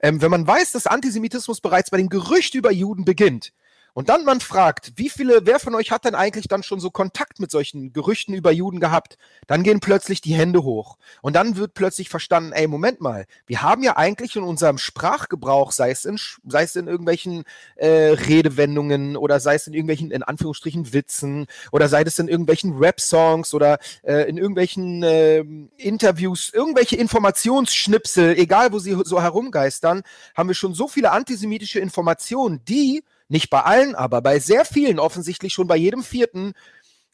ähm, 0.00 0.22
wenn 0.22 0.30
man 0.30 0.46
weiß, 0.46 0.72
dass 0.72 0.86
Antisemitismus 0.86 1.60
bereits 1.60 1.90
bei 1.90 1.96
dem 1.96 2.08
Gerücht 2.08 2.54
über 2.54 2.70
Juden 2.70 3.04
beginnt, 3.04 3.52
und 3.98 4.08
dann 4.08 4.24
man 4.24 4.38
fragt, 4.38 4.92
wie 4.94 5.10
viele, 5.10 5.44
wer 5.44 5.58
von 5.58 5.74
euch 5.74 5.90
hat 5.90 6.04
denn 6.04 6.14
eigentlich 6.14 6.46
dann 6.46 6.62
schon 6.62 6.78
so 6.78 6.88
Kontakt 6.88 7.40
mit 7.40 7.50
solchen 7.50 7.92
Gerüchten 7.92 8.32
über 8.32 8.52
Juden 8.52 8.78
gehabt? 8.78 9.18
Dann 9.48 9.64
gehen 9.64 9.80
plötzlich 9.80 10.20
die 10.20 10.34
Hände 10.34 10.62
hoch. 10.62 10.98
Und 11.20 11.34
dann 11.34 11.56
wird 11.56 11.74
plötzlich 11.74 12.08
verstanden, 12.08 12.52
ey, 12.52 12.68
Moment 12.68 13.00
mal, 13.00 13.26
wir 13.48 13.60
haben 13.60 13.82
ja 13.82 13.96
eigentlich 13.96 14.36
in 14.36 14.44
unserem 14.44 14.78
Sprachgebrauch, 14.78 15.72
sei 15.72 15.90
es 15.90 16.04
in, 16.04 16.16
sei 16.46 16.62
es 16.62 16.76
in 16.76 16.86
irgendwelchen 16.86 17.42
äh, 17.74 17.88
Redewendungen 17.88 19.16
oder 19.16 19.40
sei 19.40 19.56
es 19.56 19.66
in 19.66 19.74
irgendwelchen, 19.74 20.12
in 20.12 20.22
Anführungsstrichen, 20.22 20.92
Witzen 20.92 21.48
oder 21.72 21.88
sei 21.88 22.02
es 22.02 22.20
in 22.20 22.28
irgendwelchen 22.28 22.78
Rap-Songs 22.78 23.52
oder 23.52 23.80
äh, 24.04 24.28
in 24.30 24.38
irgendwelchen 24.38 25.02
äh, 25.02 25.44
Interviews, 25.76 26.52
irgendwelche 26.54 26.94
Informationsschnipsel, 26.94 28.38
egal 28.38 28.70
wo 28.72 28.78
sie 28.78 28.96
so 29.02 29.20
herumgeistern, 29.20 30.02
haben 30.36 30.48
wir 30.48 30.54
schon 30.54 30.72
so 30.72 30.86
viele 30.86 31.10
antisemitische 31.10 31.80
Informationen, 31.80 32.64
die 32.64 33.02
nicht 33.28 33.50
bei 33.50 33.62
allen, 33.62 33.94
aber 33.94 34.22
bei 34.22 34.38
sehr 34.38 34.64
vielen, 34.64 34.98
offensichtlich 34.98 35.52
schon 35.52 35.66
bei 35.66 35.76
jedem 35.76 36.02
vierten, 36.02 36.54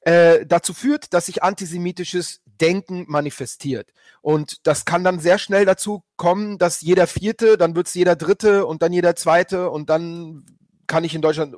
äh, 0.00 0.46
dazu 0.46 0.74
führt, 0.74 1.12
dass 1.12 1.26
sich 1.26 1.42
antisemitisches 1.42 2.40
Denken 2.60 3.04
manifestiert. 3.08 3.92
Und 4.22 4.66
das 4.66 4.84
kann 4.84 5.02
dann 5.02 5.18
sehr 5.18 5.38
schnell 5.38 5.64
dazu 5.64 6.04
kommen, 6.16 6.58
dass 6.58 6.82
jeder 6.82 7.06
vierte, 7.06 7.56
dann 7.58 7.74
wird 7.74 7.88
es 7.88 7.94
jeder 7.94 8.14
dritte 8.16 8.66
und 8.66 8.82
dann 8.82 8.92
jeder 8.92 9.16
zweite 9.16 9.70
und 9.70 9.90
dann 9.90 10.44
kann 10.86 11.04
ich 11.04 11.14
in 11.14 11.22
Deutschland, 11.22 11.56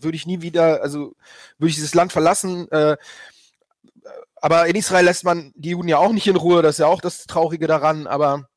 würde 0.00 0.16
ich 0.16 0.26
nie 0.26 0.40
wieder, 0.40 0.82
also 0.82 1.14
würde 1.58 1.70
ich 1.70 1.74
dieses 1.74 1.94
Land 1.94 2.12
verlassen. 2.12 2.70
Äh, 2.70 2.96
aber 4.36 4.66
in 4.68 4.76
Israel 4.76 5.04
lässt 5.04 5.24
man 5.24 5.52
die 5.56 5.70
Juden 5.70 5.88
ja 5.88 5.98
auch 5.98 6.12
nicht 6.12 6.26
in 6.26 6.36
Ruhe, 6.36 6.62
das 6.62 6.76
ist 6.76 6.80
ja 6.80 6.86
auch 6.86 7.00
das 7.00 7.26
Traurige 7.26 7.66
daran. 7.66 8.06
Aber 8.06 8.48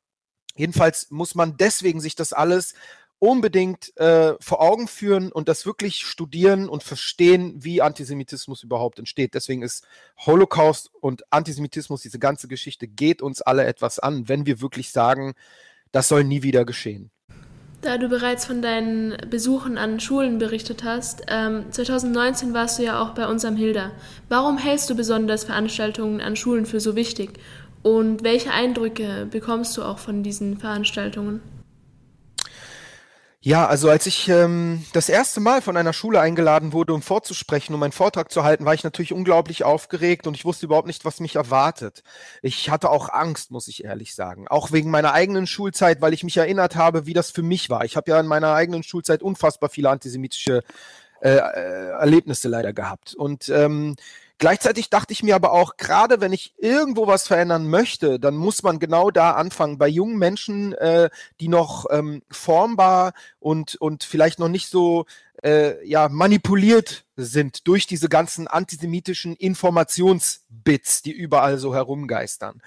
jedenfalls 0.54 1.10
muss 1.10 1.34
man 1.34 1.56
deswegen 1.56 2.00
sich 2.00 2.14
das 2.14 2.32
alles 2.32 2.74
unbedingt 3.22 3.96
äh, 3.98 4.34
vor 4.40 4.60
Augen 4.60 4.88
führen 4.88 5.30
und 5.30 5.48
das 5.48 5.64
wirklich 5.64 6.04
studieren 6.04 6.68
und 6.68 6.82
verstehen, 6.82 7.54
wie 7.62 7.80
Antisemitismus 7.80 8.64
überhaupt 8.64 8.98
entsteht. 8.98 9.34
Deswegen 9.34 9.62
ist 9.62 9.86
Holocaust 10.26 10.90
und 11.00 11.22
Antisemitismus, 11.32 12.02
diese 12.02 12.18
ganze 12.18 12.48
Geschichte, 12.48 12.88
geht 12.88 13.22
uns 13.22 13.40
alle 13.40 13.64
etwas 13.64 14.00
an, 14.00 14.28
wenn 14.28 14.44
wir 14.44 14.60
wirklich 14.60 14.90
sagen, 14.90 15.34
das 15.92 16.08
soll 16.08 16.24
nie 16.24 16.42
wieder 16.42 16.64
geschehen. 16.64 17.12
Da 17.82 17.96
du 17.96 18.08
bereits 18.08 18.44
von 18.44 18.60
deinen 18.60 19.16
Besuchen 19.30 19.78
an 19.78 20.00
Schulen 20.00 20.38
berichtet 20.38 20.82
hast, 20.82 21.22
ähm, 21.28 21.66
2019 21.70 22.54
warst 22.54 22.80
du 22.80 22.82
ja 22.82 23.00
auch 23.00 23.10
bei 23.10 23.28
uns 23.28 23.44
am 23.44 23.54
Hilda. 23.54 23.92
Warum 24.30 24.58
hältst 24.58 24.90
du 24.90 24.96
besonders 24.96 25.44
Veranstaltungen 25.44 26.20
an 26.20 26.34
Schulen 26.34 26.66
für 26.66 26.80
so 26.80 26.96
wichtig? 26.96 27.38
Und 27.84 28.24
welche 28.24 28.50
Eindrücke 28.50 29.28
bekommst 29.30 29.76
du 29.76 29.84
auch 29.84 30.00
von 30.00 30.24
diesen 30.24 30.58
Veranstaltungen? 30.58 31.40
Ja, 33.44 33.66
also 33.66 33.90
als 33.90 34.06
ich 34.06 34.28
ähm, 34.28 34.84
das 34.92 35.08
erste 35.08 35.40
Mal 35.40 35.62
von 35.62 35.76
einer 35.76 35.92
Schule 35.92 36.20
eingeladen 36.20 36.72
wurde, 36.72 36.94
um 36.94 37.02
vorzusprechen, 37.02 37.74
um 37.74 37.82
einen 37.82 37.90
Vortrag 37.90 38.30
zu 38.30 38.44
halten, 38.44 38.64
war 38.64 38.74
ich 38.74 38.84
natürlich 38.84 39.12
unglaublich 39.12 39.64
aufgeregt 39.64 40.28
und 40.28 40.36
ich 40.36 40.44
wusste 40.44 40.66
überhaupt 40.66 40.86
nicht, 40.86 41.04
was 41.04 41.18
mich 41.18 41.34
erwartet. 41.34 42.04
Ich 42.40 42.70
hatte 42.70 42.88
auch 42.88 43.08
Angst, 43.08 43.50
muss 43.50 43.66
ich 43.66 43.82
ehrlich 43.82 44.14
sagen. 44.14 44.46
Auch 44.46 44.70
wegen 44.70 44.90
meiner 44.90 45.12
eigenen 45.12 45.48
Schulzeit, 45.48 46.00
weil 46.00 46.14
ich 46.14 46.22
mich 46.22 46.36
erinnert 46.36 46.76
habe, 46.76 47.04
wie 47.06 47.14
das 47.14 47.32
für 47.32 47.42
mich 47.42 47.68
war. 47.68 47.84
Ich 47.84 47.96
habe 47.96 48.12
ja 48.12 48.20
in 48.20 48.28
meiner 48.28 48.54
eigenen 48.54 48.84
Schulzeit 48.84 49.24
unfassbar 49.24 49.70
viele 49.70 49.90
antisemitische 49.90 50.62
äh, 51.20 51.30
äh 51.30 51.88
Erlebnisse 51.98 52.48
leider 52.48 52.72
gehabt. 52.72 53.12
Und 53.12 53.48
ähm, 53.48 53.96
Gleichzeitig 54.42 54.90
dachte 54.90 55.12
ich 55.12 55.22
mir 55.22 55.36
aber 55.36 55.52
auch, 55.52 55.76
gerade 55.76 56.20
wenn 56.20 56.32
ich 56.32 56.52
irgendwo 56.58 57.06
was 57.06 57.28
verändern 57.28 57.70
möchte, 57.70 58.18
dann 58.18 58.34
muss 58.34 58.64
man 58.64 58.80
genau 58.80 59.12
da 59.12 59.34
anfangen. 59.34 59.78
Bei 59.78 59.86
jungen 59.86 60.18
Menschen, 60.18 60.72
äh, 60.72 61.10
die 61.38 61.46
noch 61.46 61.86
ähm, 61.90 62.24
formbar 62.28 63.12
und, 63.38 63.76
und 63.76 64.02
vielleicht 64.02 64.40
noch 64.40 64.48
nicht 64.48 64.66
so 64.66 65.06
äh, 65.44 65.86
ja, 65.86 66.08
manipuliert 66.08 67.04
sind 67.14 67.68
durch 67.68 67.86
diese 67.86 68.08
ganzen 68.08 68.48
antisemitischen 68.48 69.36
Informationsbits, 69.36 71.02
die 71.02 71.12
überall 71.12 71.58
so 71.58 71.72
herumgeistern. 71.72 72.60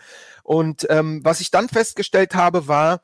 Und 0.43 0.88
ähm, 0.89 1.25
was 1.25 1.41
ich 1.41 1.51
dann 1.51 1.67
festgestellt 1.67 2.35
habe, 2.35 2.69
war, 2.69 3.01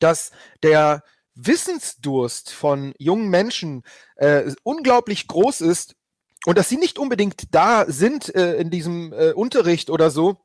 dass 0.00 0.32
der 0.64 1.04
Wissensdurst 1.36 2.50
von 2.50 2.92
jungen 2.98 3.28
Menschen 3.28 3.84
äh, 4.16 4.50
unglaublich 4.64 5.28
groß 5.28 5.60
ist 5.60 5.94
und 6.46 6.58
dass 6.58 6.68
sie 6.68 6.76
nicht 6.76 6.98
unbedingt 6.98 7.54
da 7.54 7.84
sind 7.88 8.34
äh, 8.34 8.56
in 8.56 8.70
diesem 8.70 9.12
äh, 9.12 9.32
Unterricht 9.32 9.90
oder 9.90 10.10
so, 10.10 10.38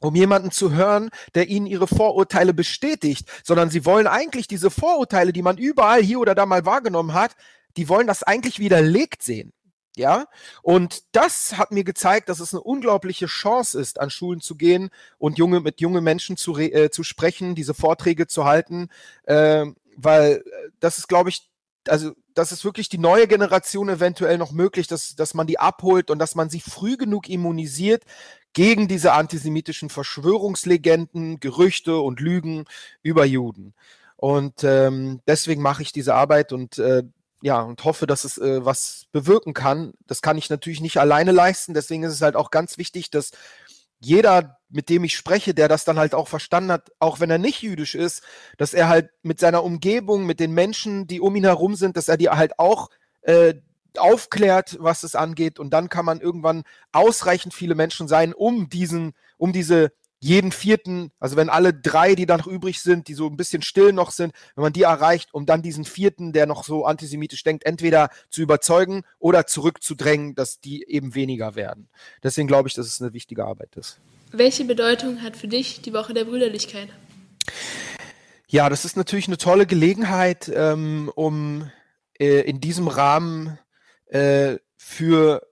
um 0.00 0.14
jemanden 0.14 0.50
zu 0.50 0.72
hören, 0.72 1.10
der 1.34 1.48
ihnen 1.48 1.66
ihre 1.66 1.86
Vorurteile 1.86 2.54
bestätigt, 2.54 3.28
sondern 3.42 3.70
sie 3.70 3.84
wollen 3.84 4.06
eigentlich 4.06 4.48
diese 4.48 4.70
Vorurteile, 4.70 5.32
die 5.32 5.42
man 5.42 5.58
überall 5.58 6.02
hier 6.02 6.20
oder 6.20 6.34
da 6.34 6.46
mal 6.46 6.66
wahrgenommen 6.66 7.14
hat, 7.14 7.36
die 7.76 7.88
wollen 7.88 8.06
das 8.06 8.22
eigentlich 8.22 8.58
widerlegt 8.58 9.22
sehen. 9.22 9.52
Ja, 9.96 10.26
und 10.62 11.04
das 11.12 11.56
hat 11.56 11.70
mir 11.70 11.84
gezeigt, 11.84 12.28
dass 12.28 12.40
es 12.40 12.52
eine 12.52 12.62
unglaubliche 12.62 13.26
Chance 13.26 13.80
ist, 13.80 14.00
an 14.00 14.10
Schulen 14.10 14.40
zu 14.40 14.56
gehen 14.56 14.90
und 15.18 15.38
junge, 15.38 15.60
mit 15.60 15.80
jungen 15.80 16.02
Menschen 16.02 16.36
zu, 16.36 16.58
äh, 16.58 16.90
zu 16.90 17.04
sprechen, 17.04 17.54
diese 17.54 17.74
Vorträge 17.74 18.26
zu 18.26 18.44
halten, 18.44 18.88
äh, 19.22 19.66
weil 19.96 20.42
äh, 20.44 20.70
das 20.80 20.98
ist, 20.98 21.06
glaube 21.06 21.30
ich, 21.30 21.48
also 21.88 22.12
das 22.34 22.52
ist 22.52 22.64
wirklich 22.64 22.88
die 22.88 22.98
neue 22.98 23.26
Generation 23.26 23.88
eventuell 23.88 24.38
noch 24.38 24.52
möglich, 24.52 24.86
dass, 24.86 25.14
dass 25.16 25.34
man 25.34 25.46
die 25.46 25.58
abholt 25.58 26.10
und 26.10 26.18
dass 26.18 26.34
man 26.34 26.50
sie 26.50 26.60
früh 26.60 26.96
genug 26.96 27.28
immunisiert 27.28 28.04
gegen 28.52 28.88
diese 28.88 29.12
antisemitischen 29.12 29.90
Verschwörungslegenden, 29.90 31.40
Gerüchte 31.40 31.98
und 31.98 32.20
Lügen 32.20 32.64
über 33.02 33.24
Juden. 33.24 33.74
Und 34.16 34.64
ähm, 34.64 35.20
deswegen 35.26 35.60
mache 35.60 35.82
ich 35.82 35.92
diese 35.92 36.14
Arbeit 36.14 36.52
und 36.52 36.78
äh, 36.78 37.02
ja, 37.42 37.60
und 37.60 37.84
hoffe, 37.84 38.06
dass 38.06 38.24
es 38.24 38.38
äh, 38.38 38.64
was 38.64 39.04
bewirken 39.12 39.52
kann. 39.52 39.92
Das 40.06 40.22
kann 40.22 40.38
ich 40.38 40.48
natürlich 40.48 40.80
nicht 40.80 40.96
alleine 40.96 41.30
leisten. 41.30 41.74
Deswegen 41.74 42.02
ist 42.04 42.14
es 42.14 42.22
halt 42.22 42.36
auch 42.36 42.50
ganz 42.50 42.78
wichtig, 42.78 43.10
dass 43.10 43.32
jeder, 44.04 44.58
mit 44.68 44.88
dem 44.88 45.04
ich 45.04 45.16
spreche, 45.16 45.54
der 45.54 45.68
das 45.68 45.84
dann 45.84 45.98
halt 45.98 46.14
auch 46.14 46.28
verstanden 46.28 46.72
hat, 46.72 46.90
auch 46.98 47.20
wenn 47.20 47.30
er 47.30 47.38
nicht 47.38 47.62
jüdisch 47.62 47.94
ist, 47.94 48.22
dass 48.58 48.74
er 48.74 48.88
halt 48.88 49.10
mit 49.22 49.40
seiner 49.40 49.64
Umgebung, 49.64 50.26
mit 50.26 50.40
den 50.40 50.52
Menschen, 50.52 51.06
die 51.06 51.20
um 51.20 51.36
ihn 51.36 51.44
herum 51.44 51.74
sind, 51.76 51.96
dass 51.96 52.08
er 52.08 52.16
die 52.16 52.28
halt 52.28 52.58
auch 52.58 52.90
äh, 53.22 53.54
aufklärt, 53.96 54.76
was 54.80 55.02
es 55.02 55.14
angeht. 55.14 55.58
Und 55.58 55.70
dann 55.70 55.88
kann 55.88 56.04
man 56.04 56.20
irgendwann 56.20 56.64
ausreichend 56.92 57.54
viele 57.54 57.74
Menschen 57.74 58.08
sein, 58.08 58.34
um 58.34 58.68
diesen, 58.68 59.14
um 59.38 59.52
diese 59.52 59.92
jeden 60.24 60.52
vierten, 60.52 61.10
also 61.20 61.36
wenn 61.36 61.50
alle 61.50 61.74
drei, 61.74 62.14
die 62.14 62.24
dann 62.24 62.40
noch 62.40 62.46
übrig 62.46 62.80
sind, 62.80 63.08
die 63.08 63.14
so 63.14 63.26
ein 63.26 63.36
bisschen 63.36 63.60
still 63.60 63.92
noch 63.92 64.10
sind, 64.10 64.32
wenn 64.54 64.62
man 64.62 64.72
die 64.72 64.80
erreicht, 64.80 65.34
um 65.34 65.44
dann 65.44 65.60
diesen 65.60 65.84
vierten, 65.84 66.32
der 66.32 66.46
noch 66.46 66.64
so 66.64 66.86
antisemitisch 66.86 67.42
denkt, 67.42 67.66
entweder 67.66 68.08
zu 68.30 68.40
überzeugen 68.40 69.02
oder 69.18 69.46
zurückzudrängen, 69.46 70.34
dass 70.34 70.60
die 70.60 70.82
eben 70.88 71.14
weniger 71.14 71.56
werden. 71.56 71.90
Deswegen 72.22 72.48
glaube 72.48 72.70
ich, 72.70 72.74
dass 72.74 72.86
es 72.86 73.02
eine 73.02 73.12
wichtige 73.12 73.44
Arbeit 73.44 73.76
ist. 73.76 73.98
Welche 74.32 74.64
Bedeutung 74.64 75.20
hat 75.20 75.36
für 75.36 75.46
dich 75.46 75.82
die 75.82 75.92
Woche 75.92 76.14
der 76.14 76.24
Brüderlichkeit? 76.24 76.88
Ja, 78.48 78.70
das 78.70 78.86
ist 78.86 78.96
natürlich 78.96 79.26
eine 79.26 79.36
tolle 79.36 79.66
Gelegenheit, 79.66 80.50
ähm, 80.54 81.12
um 81.14 81.70
äh, 82.18 82.40
in 82.40 82.62
diesem 82.62 82.88
Rahmen 82.88 83.58
äh, 84.06 84.56
für 84.78 85.46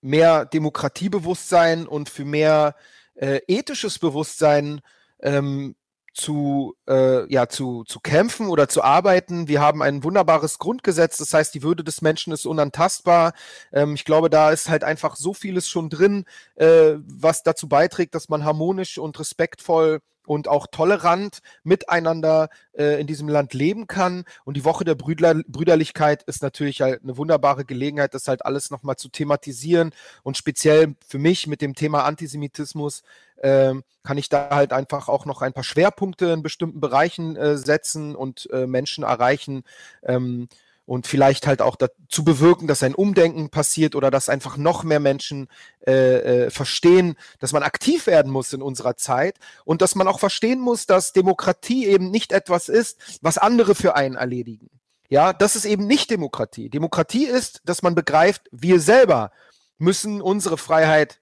mehr 0.00 0.44
Demokratiebewusstsein 0.44 1.88
und 1.88 2.08
für 2.08 2.24
mehr 2.24 2.76
äh, 3.14 3.40
ethisches 3.46 3.98
Bewusstsein 3.98 4.80
ähm, 5.20 5.74
zu, 6.14 6.74
äh, 6.88 7.30
ja, 7.32 7.48
zu, 7.48 7.84
zu 7.84 8.00
kämpfen 8.00 8.48
oder 8.48 8.68
zu 8.68 8.82
arbeiten. 8.82 9.48
Wir 9.48 9.60
haben 9.60 9.82
ein 9.82 10.04
wunderbares 10.04 10.58
Grundgesetz, 10.58 11.16
das 11.16 11.32
heißt, 11.32 11.54
die 11.54 11.62
Würde 11.62 11.84
des 11.84 12.02
Menschen 12.02 12.32
ist 12.32 12.46
unantastbar. 12.46 13.32
Ähm, 13.72 13.94
ich 13.94 14.04
glaube, 14.04 14.28
da 14.28 14.50
ist 14.50 14.68
halt 14.68 14.84
einfach 14.84 15.16
so 15.16 15.32
vieles 15.32 15.68
schon 15.68 15.88
drin, 15.88 16.24
äh, 16.56 16.94
was 16.98 17.42
dazu 17.42 17.68
beiträgt, 17.68 18.14
dass 18.14 18.28
man 18.28 18.44
harmonisch 18.44 18.98
und 18.98 19.18
respektvoll 19.18 20.00
und 20.26 20.48
auch 20.48 20.66
tolerant 20.66 21.40
miteinander 21.64 22.48
äh, 22.72 23.00
in 23.00 23.06
diesem 23.06 23.28
Land 23.28 23.54
leben 23.54 23.86
kann. 23.86 24.24
Und 24.44 24.56
die 24.56 24.64
Woche 24.64 24.84
der 24.84 24.94
Brüder 24.94 25.34
Brüderlichkeit 25.46 26.22
ist 26.24 26.42
natürlich 26.42 26.80
halt 26.80 27.02
eine 27.02 27.16
wunderbare 27.16 27.64
Gelegenheit, 27.64 28.14
das 28.14 28.28
halt 28.28 28.44
alles 28.44 28.70
nochmal 28.70 28.96
zu 28.96 29.08
thematisieren. 29.08 29.92
Und 30.22 30.36
speziell 30.36 30.94
für 31.06 31.18
mich 31.18 31.46
mit 31.46 31.60
dem 31.60 31.74
Thema 31.74 32.04
Antisemitismus 32.04 33.02
äh, 33.36 33.74
kann 34.02 34.18
ich 34.18 34.28
da 34.28 34.50
halt 34.50 34.72
einfach 34.72 35.08
auch 35.08 35.26
noch 35.26 35.42
ein 35.42 35.52
paar 35.52 35.64
Schwerpunkte 35.64 36.26
in 36.26 36.42
bestimmten 36.42 36.80
Bereichen 36.80 37.36
äh, 37.36 37.56
setzen 37.56 38.16
und 38.16 38.48
äh, 38.50 38.66
Menschen 38.66 39.04
erreichen. 39.04 39.64
Ähm, 40.02 40.48
und 40.84 41.06
vielleicht 41.06 41.46
halt 41.46 41.62
auch 41.62 41.76
dazu 41.76 42.24
bewirken, 42.24 42.66
dass 42.66 42.82
ein 42.82 42.94
Umdenken 42.94 43.50
passiert 43.50 43.94
oder 43.94 44.10
dass 44.10 44.28
einfach 44.28 44.56
noch 44.56 44.84
mehr 44.84 45.00
Menschen 45.00 45.48
äh, 45.86 46.46
äh, 46.46 46.50
verstehen, 46.50 47.16
dass 47.38 47.52
man 47.52 47.62
aktiv 47.62 48.06
werden 48.06 48.30
muss 48.30 48.52
in 48.52 48.62
unserer 48.62 48.96
Zeit 48.96 49.38
und 49.64 49.80
dass 49.80 49.94
man 49.94 50.08
auch 50.08 50.18
verstehen 50.18 50.60
muss, 50.60 50.86
dass 50.86 51.12
Demokratie 51.12 51.86
eben 51.86 52.10
nicht 52.10 52.32
etwas 52.32 52.68
ist, 52.68 52.98
was 53.22 53.38
andere 53.38 53.74
für 53.74 53.94
einen 53.94 54.16
erledigen. 54.16 54.70
Ja, 55.08 55.32
das 55.32 55.56
ist 55.56 55.66
eben 55.66 55.86
nicht 55.86 56.10
Demokratie. 56.10 56.70
Demokratie 56.70 57.26
ist, 57.26 57.60
dass 57.64 57.82
man 57.82 57.94
begreift, 57.94 58.48
wir 58.50 58.80
selber 58.80 59.30
müssen 59.78 60.22
unsere 60.22 60.56
Freiheit 60.56 61.21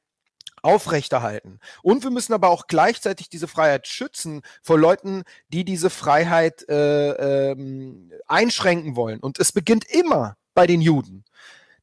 aufrechterhalten. 0.63 1.59
Und 1.83 2.03
wir 2.03 2.11
müssen 2.11 2.33
aber 2.33 2.51
auch 2.51 2.67
gleichzeitig 2.67 3.29
diese 3.29 3.49
Freiheit 3.49 3.87
schützen 3.87 4.43
vor 4.63 4.79
Leuten, 4.79 5.23
die 5.49 5.65
diese 5.65 5.91
Freiheit 5.91 6.69
äh, 6.69 7.51
ähm, 7.51 8.13
einschränken 8.27 8.97
wollen. 8.97 9.21
Und 9.21 9.39
es 9.39 9.53
beginnt 9.53 9.85
immer 9.91 10.37
bei 10.55 10.67
den 10.67 10.81
Juden. 10.81 11.25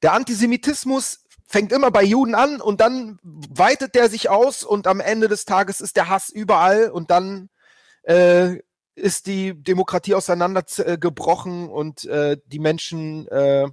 Der 0.02 0.14
Antisemitismus 0.14 1.24
fängt 1.48 1.72
immer 1.72 1.92
bei 1.92 2.04
Juden 2.04 2.36
an 2.36 2.62
und 2.62 2.82
dann 2.82 3.20
weitet 3.24 3.96
der 3.96 4.10
sich 4.10 4.30
aus 4.30 4.64
und 4.64 4.86
am 4.86 5.00
Ende 5.00 5.28
des 5.28 5.46
Tages 5.46 5.82
ist 5.82 5.96
der 5.96 6.10
Hass 6.10 6.30
überall 6.30 6.90
und 6.90 7.10
dann 7.10 7.50
äh, 8.04 8.58
ist 8.96 9.28
die 9.28 9.54
Demokratie 9.54 10.16
auseinandergebrochen 10.16 11.70
und 11.70 12.06
äh, 12.06 12.38
die 12.48 12.60
Menschen 12.60 13.28
äh, 13.30 13.68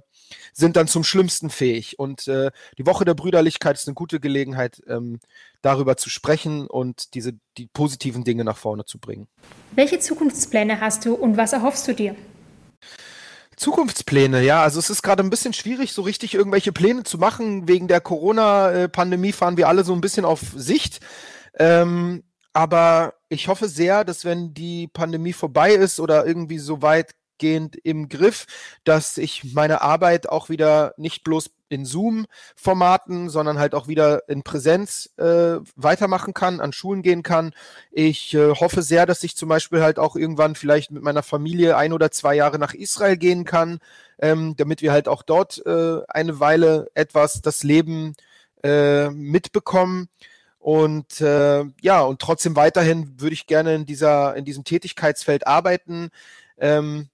sind 0.53 0.75
dann 0.75 0.87
zum 0.87 1.03
Schlimmsten 1.03 1.49
fähig. 1.49 1.99
Und 1.99 2.27
äh, 2.27 2.51
die 2.77 2.85
Woche 2.85 3.05
der 3.05 3.13
Brüderlichkeit 3.13 3.75
ist 3.75 3.87
eine 3.87 3.95
gute 3.95 4.19
Gelegenheit, 4.19 4.81
ähm, 4.87 5.19
darüber 5.61 5.97
zu 5.97 6.09
sprechen 6.09 6.67
und 6.67 7.13
diese 7.13 7.33
die 7.57 7.67
positiven 7.67 8.23
Dinge 8.23 8.43
nach 8.43 8.57
vorne 8.57 8.85
zu 8.85 8.99
bringen. 8.99 9.27
Welche 9.71 9.99
Zukunftspläne 9.99 10.79
hast 10.79 11.05
du 11.05 11.13
und 11.13 11.37
was 11.37 11.53
erhoffst 11.53 11.87
du 11.87 11.93
dir? 11.93 12.15
Zukunftspläne, 13.55 14.43
ja, 14.43 14.61
also 14.61 14.79
es 14.79 14.89
ist 14.89 15.01
gerade 15.01 15.23
ein 15.23 15.29
bisschen 15.29 15.53
schwierig, 15.53 15.93
so 15.93 16.01
richtig 16.01 16.33
irgendwelche 16.33 16.73
Pläne 16.73 17.03
zu 17.03 17.17
machen. 17.17 17.67
Wegen 17.67 17.87
der 17.87 18.01
Corona-Pandemie 18.01 19.31
fahren 19.31 19.57
wir 19.57 19.69
alle 19.69 19.83
so 19.83 19.93
ein 19.93 20.01
bisschen 20.01 20.25
auf 20.25 20.41
Sicht. 20.55 20.99
Ähm, 21.57 22.23
aber 22.51 23.13
ich 23.29 23.47
hoffe 23.47 23.67
sehr, 23.67 24.03
dass 24.03 24.25
wenn 24.25 24.53
die 24.53 24.87
Pandemie 24.87 25.33
vorbei 25.33 25.71
ist 25.71 25.99
oder 25.99 26.25
irgendwie 26.25 26.59
so 26.59 26.81
weit 26.81 27.11
weitgehend 27.35 27.75
im 27.83 28.09
Griff, 28.09 28.45
dass 28.83 29.17
ich 29.17 29.53
meine 29.53 29.81
Arbeit 29.81 30.29
auch 30.29 30.49
wieder 30.49 30.93
nicht 30.97 31.23
bloß 31.23 31.51
in 31.67 31.85
Zoom-Formaten, 31.85 33.29
sondern 33.29 33.57
halt 33.57 33.73
auch 33.73 33.87
wieder 33.87 34.29
in 34.29 34.43
Präsenz 34.43 35.09
äh, 35.17 35.57
weitermachen 35.75 36.33
kann, 36.33 36.61
an 36.61 36.73
Schulen 36.73 37.01
gehen 37.01 37.23
kann. 37.23 37.53
Ich 37.91 38.33
äh, 38.35 38.51
hoffe 38.51 38.83
sehr, 38.83 39.05
dass 39.05 39.23
ich 39.23 39.35
zum 39.35 39.49
Beispiel 39.49 39.81
halt 39.81 39.97
auch 39.97 40.15
irgendwann 40.15 40.55
vielleicht 40.55 40.91
mit 40.91 41.03
meiner 41.03 41.23
Familie 41.23 41.75
ein 41.75 41.91
oder 41.91 42.11
zwei 42.11 42.35
Jahre 42.35 42.59
nach 42.59 42.73
Israel 42.73 43.17
gehen 43.17 43.45
kann, 43.45 43.79
ähm, 44.19 44.55
damit 44.55 44.81
wir 44.81 44.91
halt 44.91 45.07
auch 45.07 45.23
dort 45.23 45.65
äh, 45.65 46.01
eine 46.07 46.39
Weile 46.39 46.87
etwas 46.93 47.41
das 47.41 47.63
Leben 47.63 48.13
äh, 48.63 49.09
mitbekommen. 49.09 50.07
Und 50.59 51.19
äh, 51.21 51.63
ja, 51.81 52.01
und 52.01 52.21
trotzdem 52.21 52.55
weiterhin 52.55 53.19
würde 53.19 53.33
ich 53.33 53.47
gerne 53.47 53.75
in 53.75 53.85
dieser, 53.85 54.35
in 54.35 54.45
diesem 54.45 54.63
Tätigkeitsfeld 54.63 55.45
arbeiten. 55.47 56.09
Ähm, 56.57 57.09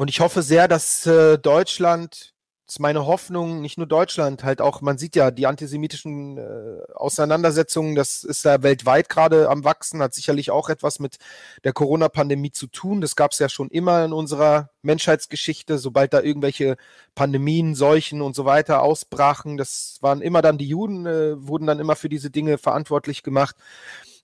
und 0.00 0.08
ich 0.08 0.20
hoffe 0.20 0.40
sehr, 0.40 0.66
dass 0.66 1.04
äh, 1.04 1.36
Deutschland 1.36 2.32
ist 2.66 2.80
meine 2.80 3.04
Hoffnung, 3.04 3.60
nicht 3.60 3.76
nur 3.76 3.86
Deutschland, 3.86 4.44
halt 4.44 4.62
auch, 4.62 4.80
man 4.80 4.96
sieht 4.96 5.14
ja 5.14 5.30
die 5.30 5.46
antisemitischen 5.46 6.38
äh, 6.38 6.92
Auseinandersetzungen, 6.94 7.94
das 7.94 8.24
ist 8.24 8.46
ja 8.46 8.62
weltweit 8.62 9.10
gerade 9.10 9.50
am 9.50 9.62
Wachsen, 9.62 10.00
hat 10.00 10.14
sicherlich 10.14 10.50
auch 10.50 10.70
etwas 10.70 11.00
mit 11.00 11.18
der 11.64 11.74
Corona-Pandemie 11.74 12.50
zu 12.50 12.66
tun. 12.66 13.02
Das 13.02 13.14
gab 13.14 13.32
es 13.32 13.40
ja 13.40 13.50
schon 13.50 13.68
immer 13.68 14.02
in 14.02 14.14
unserer 14.14 14.70
Menschheitsgeschichte, 14.80 15.76
sobald 15.76 16.14
da 16.14 16.22
irgendwelche 16.22 16.78
Pandemien, 17.14 17.74
Seuchen 17.74 18.22
und 18.22 18.34
so 18.34 18.46
weiter 18.46 18.80
ausbrachen. 18.80 19.58
Das 19.58 19.98
waren 20.00 20.22
immer 20.22 20.40
dann 20.40 20.56
die 20.56 20.68
Juden, 20.68 21.04
äh, 21.04 21.46
wurden 21.46 21.66
dann 21.66 21.78
immer 21.78 21.94
für 21.94 22.08
diese 22.08 22.30
Dinge 22.30 22.56
verantwortlich 22.56 23.22
gemacht. 23.22 23.54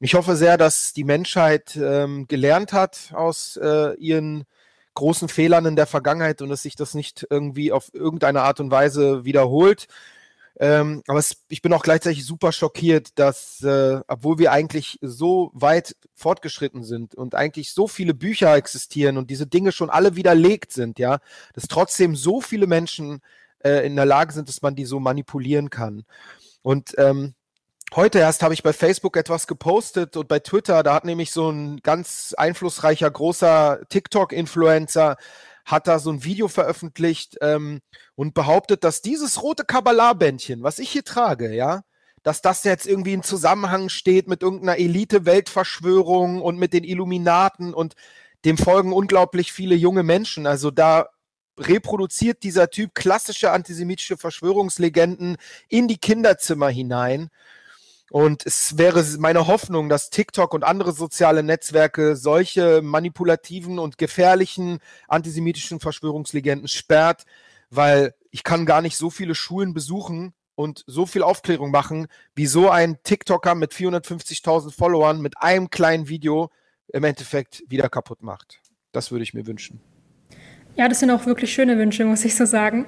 Ich 0.00 0.14
hoffe 0.14 0.36
sehr, 0.36 0.56
dass 0.56 0.94
die 0.94 1.04
Menschheit 1.04 1.76
ähm, 1.76 2.26
gelernt 2.28 2.72
hat 2.72 3.12
aus 3.12 3.58
äh, 3.58 3.92
ihren 3.98 4.46
großen 4.96 5.28
Fehlern 5.28 5.66
in 5.66 5.76
der 5.76 5.86
Vergangenheit 5.86 6.42
und 6.42 6.48
dass 6.48 6.62
sich 6.62 6.74
das 6.74 6.94
nicht 6.94 7.26
irgendwie 7.30 7.70
auf 7.70 7.94
irgendeine 7.94 8.42
Art 8.42 8.58
und 8.58 8.72
Weise 8.72 9.24
wiederholt. 9.24 9.86
Ähm, 10.58 11.02
aber 11.06 11.18
es, 11.18 11.44
ich 11.48 11.60
bin 11.60 11.72
auch 11.74 11.82
gleichzeitig 11.82 12.24
super 12.24 12.50
schockiert, 12.50 13.18
dass, 13.18 13.62
äh, 13.62 14.00
obwohl 14.08 14.38
wir 14.38 14.52
eigentlich 14.52 14.98
so 15.02 15.50
weit 15.52 15.96
fortgeschritten 16.14 16.82
sind 16.82 17.14
und 17.14 17.34
eigentlich 17.34 17.72
so 17.72 17.86
viele 17.86 18.14
Bücher 18.14 18.56
existieren 18.56 19.18
und 19.18 19.30
diese 19.30 19.46
Dinge 19.46 19.70
schon 19.70 19.90
alle 19.90 20.16
widerlegt 20.16 20.72
sind, 20.72 20.98
ja, 20.98 21.18
dass 21.52 21.68
trotzdem 21.68 22.16
so 22.16 22.40
viele 22.40 22.66
Menschen 22.66 23.20
äh, 23.58 23.86
in 23.86 23.96
der 23.96 24.06
Lage 24.06 24.32
sind, 24.32 24.48
dass 24.48 24.62
man 24.62 24.74
die 24.74 24.86
so 24.86 24.98
manipulieren 24.98 25.68
kann. 25.68 26.04
Und 26.62 26.94
ähm, 26.96 27.34
Heute 27.94 28.18
erst 28.18 28.42
habe 28.42 28.52
ich 28.52 28.62
bei 28.62 28.72
Facebook 28.72 29.16
etwas 29.16 29.46
gepostet 29.46 30.16
und 30.16 30.28
bei 30.28 30.40
Twitter, 30.40 30.82
da 30.82 30.94
hat 30.94 31.04
nämlich 31.04 31.30
so 31.30 31.50
ein 31.50 31.78
ganz 31.78 32.34
einflussreicher, 32.36 33.10
großer 33.10 33.80
TikTok-Influencer 33.88 35.16
hat 35.64 35.86
da 35.88 35.98
so 35.98 36.10
ein 36.10 36.24
Video 36.24 36.48
veröffentlicht 36.48 37.36
ähm, 37.40 37.80
und 38.14 38.34
behauptet, 38.34 38.84
dass 38.84 39.02
dieses 39.02 39.42
rote 39.42 39.64
Kabbalah-Bändchen, 39.64 40.62
was 40.62 40.78
ich 40.78 40.90
hier 40.90 41.04
trage, 41.04 41.52
ja, 41.54 41.82
dass 42.22 42.42
das 42.42 42.64
jetzt 42.64 42.86
irgendwie 42.86 43.12
in 43.12 43.22
Zusammenhang 43.22 43.88
steht 43.88 44.28
mit 44.28 44.42
irgendeiner 44.42 44.78
Elite-Weltverschwörung 44.78 46.42
und 46.42 46.58
mit 46.58 46.72
den 46.72 46.84
Illuminaten 46.84 47.72
und 47.72 47.94
dem 48.44 48.58
folgen 48.58 48.92
unglaublich 48.92 49.52
viele 49.52 49.74
junge 49.74 50.02
Menschen. 50.02 50.46
Also 50.46 50.70
da 50.70 51.08
reproduziert 51.58 52.42
dieser 52.42 52.70
Typ 52.70 52.94
klassische 52.94 53.52
antisemitische 53.52 54.16
Verschwörungslegenden 54.16 55.36
in 55.68 55.88
die 55.88 55.98
Kinderzimmer 55.98 56.68
hinein. 56.68 57.30
Und 58.10 58.46
es 58.46 58.78
wäre 58.78 59.04
meine 59.18 59.46
Hoffnung, 59.46 59.88
dass 59.88 60.10
TikTok 60.10 60.54
und 60.54 60.64
andere 60.64 60.92
soziale 60.92 61.42
Netzwerke 61.42 62.14
solche 62.14 62.80
manipulativen 62.82 63.78
und 63.78 63.98
gefährlichen 63.98 64.78
antisemitischen 65.08 65.80
Verschwörungslegenden 65.80 66.68
sperrt, 66.68 67.24
weil 67.70 68.14
ich 68.30 68.44
kann 68.44 68.64
gar 68.64 68.80
nicht 68.80 68.96
so 68.96 69.10
viele 69.10 69.34
Schulen 69.34 69.74
besuchen 69.74 70.34
und 70.54 70.84
so 70.86 71.04
viel 71.04 71.22
Aufklärung 71.22 71.70
machen, 71.70 72.06
wie 72.34 72.46
so 72.46 72.70
ein 72.70 72.96
TikToker 73.02 73.54
mit 73.54 73.72
450.000 73.72 74.72
Followern 74.72 75.20
mit 75.20 75.34
einem 75.42 75.70
kleinen 75.70 76.08
Video 76.08 76.50
im 76.92 77.02
Endeffekt 77.02 77.64
wieder 77.68 77.88
kaputt 77.88 78.22
macht. 78.22 78.60
Das 78.92 79.10
würde 79.10 79.24
ich 79.24 79.34
mir 79.34 79.46
wünschen. 79.46 79.80
Ja, 80.76 80.88
das 80.88 81.00
sind 81.00 81.10
auch 81.10 81.26
wirklich 81.26 81.52
schöne 81.52 81.76
Wünsche, 81.78 82.04
muss 82.04 82.24
ich 82.24 82.36
so 82.36 82.44
sagen. 82.44 82.86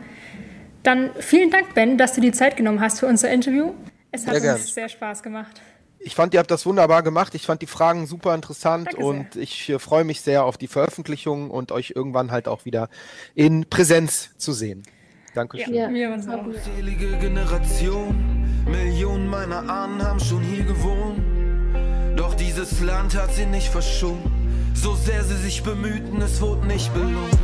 Dann 0.83 1.11
vielen 1.19 1.51
Dank, 1.51 1.75
Ben, 1.75 1.99
dass 1.99 2.15
du 2.15 2.21
die 2.21 2.33
Zeit 2.33 2.57
genommen 2.57 2.81
hast 2.81 3.01
für 3.01 3.07
unser 3.07 3.31
Interview. 3.31 3.75
Es 4.11 4.27
hat 4.27 4.37
sehr 4.37 4.53
uns 4.55 4.65
gern. 4.65 4.75
sehr 4.75 4.89
Spaß 4.89 5.23
gemacht. 5.23 5.61
Ich 6.01 6.15
fand, 6.15 6.33
ihr 6.33 6.41
habt 6.41 6.51
das 6.51 6.65
wunderbar 6.65 7.03
gemacht. 7.03 7.35
Ich 7.35 7.45
fand 7.45 7.61
die 7.61 7.67
Fragen 7.67 8.07
super 8.07 8.35
interessant 8.35 8.87
Danke 8.87 9.05
und 9.05 9.35
sehr. 9.35 9.43
ich 9.43 9.69
äh, 9.69 9.79
freue 9.79 10.05
mich 10.05 10.21
sehr 10.21 10.45
auf 10.45 10.57
die 10.57 10.69
Veröffentlichung 10.69 11.51
und 11.51 11.73
euch 11.73 11.93
irgendwann 11.95 12.31
halt 12.31 12.47
auch 12.47 12.65
wieder 12.65 12.89
in 13.35 13.69
Präsenz 13.69 14.31
zu 14.37 14.53
sehen. 14.53 14.85
Dankeschön. 15.35 15.75
Ja, 15.75 15.91
wir 15.91 16.11
uns 16.13 16.29
auch. 16.29 16.45
Selige 16.77 17.17
Generation, 17.19 18.65
Millionen 18.65 19.29
meiner 19.29 19.69
Ahnen 19.69 20.03
haben 20.03 20.21
schon 20.21 20.43
hier 20.43 20.65
gewohnt. 20.65 21.21
Doch 22.17 22.35
dieses 22.35 22.81
Land 22.81 23.15
hat 23.17 23.35
sie 23.35 23.47
nicht 23.47 23.69
verschont. 23.69 24.25
So 24.75 24.95
sehr 24.95 25.25
sie 25.25 25.37
sich 25.37 25.63
bemühten, 25.63 26.23
es 26.23 26.41
wurde 26.41 26.67
nicht 26.67 26.93
belohnt. 26.95 27.39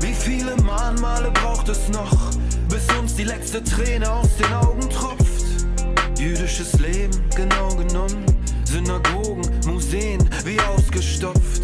Wie 0.00 0.14
viele 0.14 0.56
Mahnmale 0.62 1.30
braucht 1.30 1.68
es 1.68 1.88
noch, 1.90 2.30
bis 2.68 2.86
uns 2.98 3.14
die 3.14 3.24
letzte 3.24 3.62
Träne 3.62 4.10
aus 4.10 4.36
den 4.36 4.52
Augen 4.52 4.88
tropft? 4.90 5.19
Jüdisches 6.20 6.78
Leben, 6.78 7.18
genau 7.34 7.74
genommen. 7.76 8.26
Synagogen, 8.64 9.40
Museen, 9.64 10.20
wie 10.44 10.60
ausgestopft. 10.60 11.62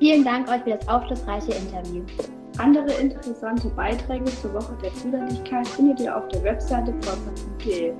Vielen 0.00 0.24
Dank 0.24 0.48
euch 0.48 0.60
für 0.64 0.70
das 0.70 0.88
aufschlussreiche 0.88 1.52
Interview. 1.52 2.02
Andere 2.58 2.92
interessante 2.94 3.68
Beiträge 3.68 4.24
zur 4.24 4.54
Woche 4.54 4.76
der 4.82 4.90
Brüderlichkeit 4.90 5.68
findet 5.68 6.00
ihr 6.00 6.16
auf 6.16 6.26
der 6.28 6.42
Webseite 6.42 6.92
pforzheim.de. 7.00 7.94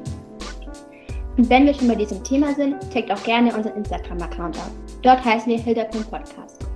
Und 1.36 1.50
wenn 1.50 1.66
wir 1.66 1.74
schon 1.74 1.88
bei 1.88 1.96
diesem 1.96 2.22
Thema 2.22 2.54
sind, 2.54 2.76
checkt 2.90 3.10
auch 3.10 3.22
gerne 3.24 3.54
unseren 3.54 3.76
Instagram-Account 3.76 4.56
aus. 4.56 4.70
Dort 5.02 5.24
heißen 5.24 5.50
wir 5.50 5.58
Hilda.podcast. 5.58 6.66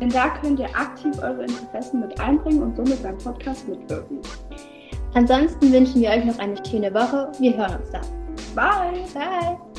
Denn 0.00 0.10
da 0.10 0.28
könnt 0.40 0.60
ihr 0.60 0.68
aktiv 0.76 1.16
eure 1.18 1.44
Interessen 1.44 2.00
mit 2.00 2.18
einbringen 2.20 2.62
und 2.62 2.76
somit 2.76 3.02
beim 3.02 3.18
Podcast 3.18 3.68
mitwirken. 3.68 4.18
Ansonsten 5.14 5.72
wünschen 5.72 6.00
wir 6.00 6.10
euch 6.10 6.24
noch 6.24 6.38
eine 6.38 6.56
schöne 6.66 6.92
Woche. 6.92 7.30
Wir 7.38 7.56
hören 7.56 7.80
uns 7.80 7.90
dann. 7.90 8.02
Bye. 8.54 9.04
Bye. 9.14 9.73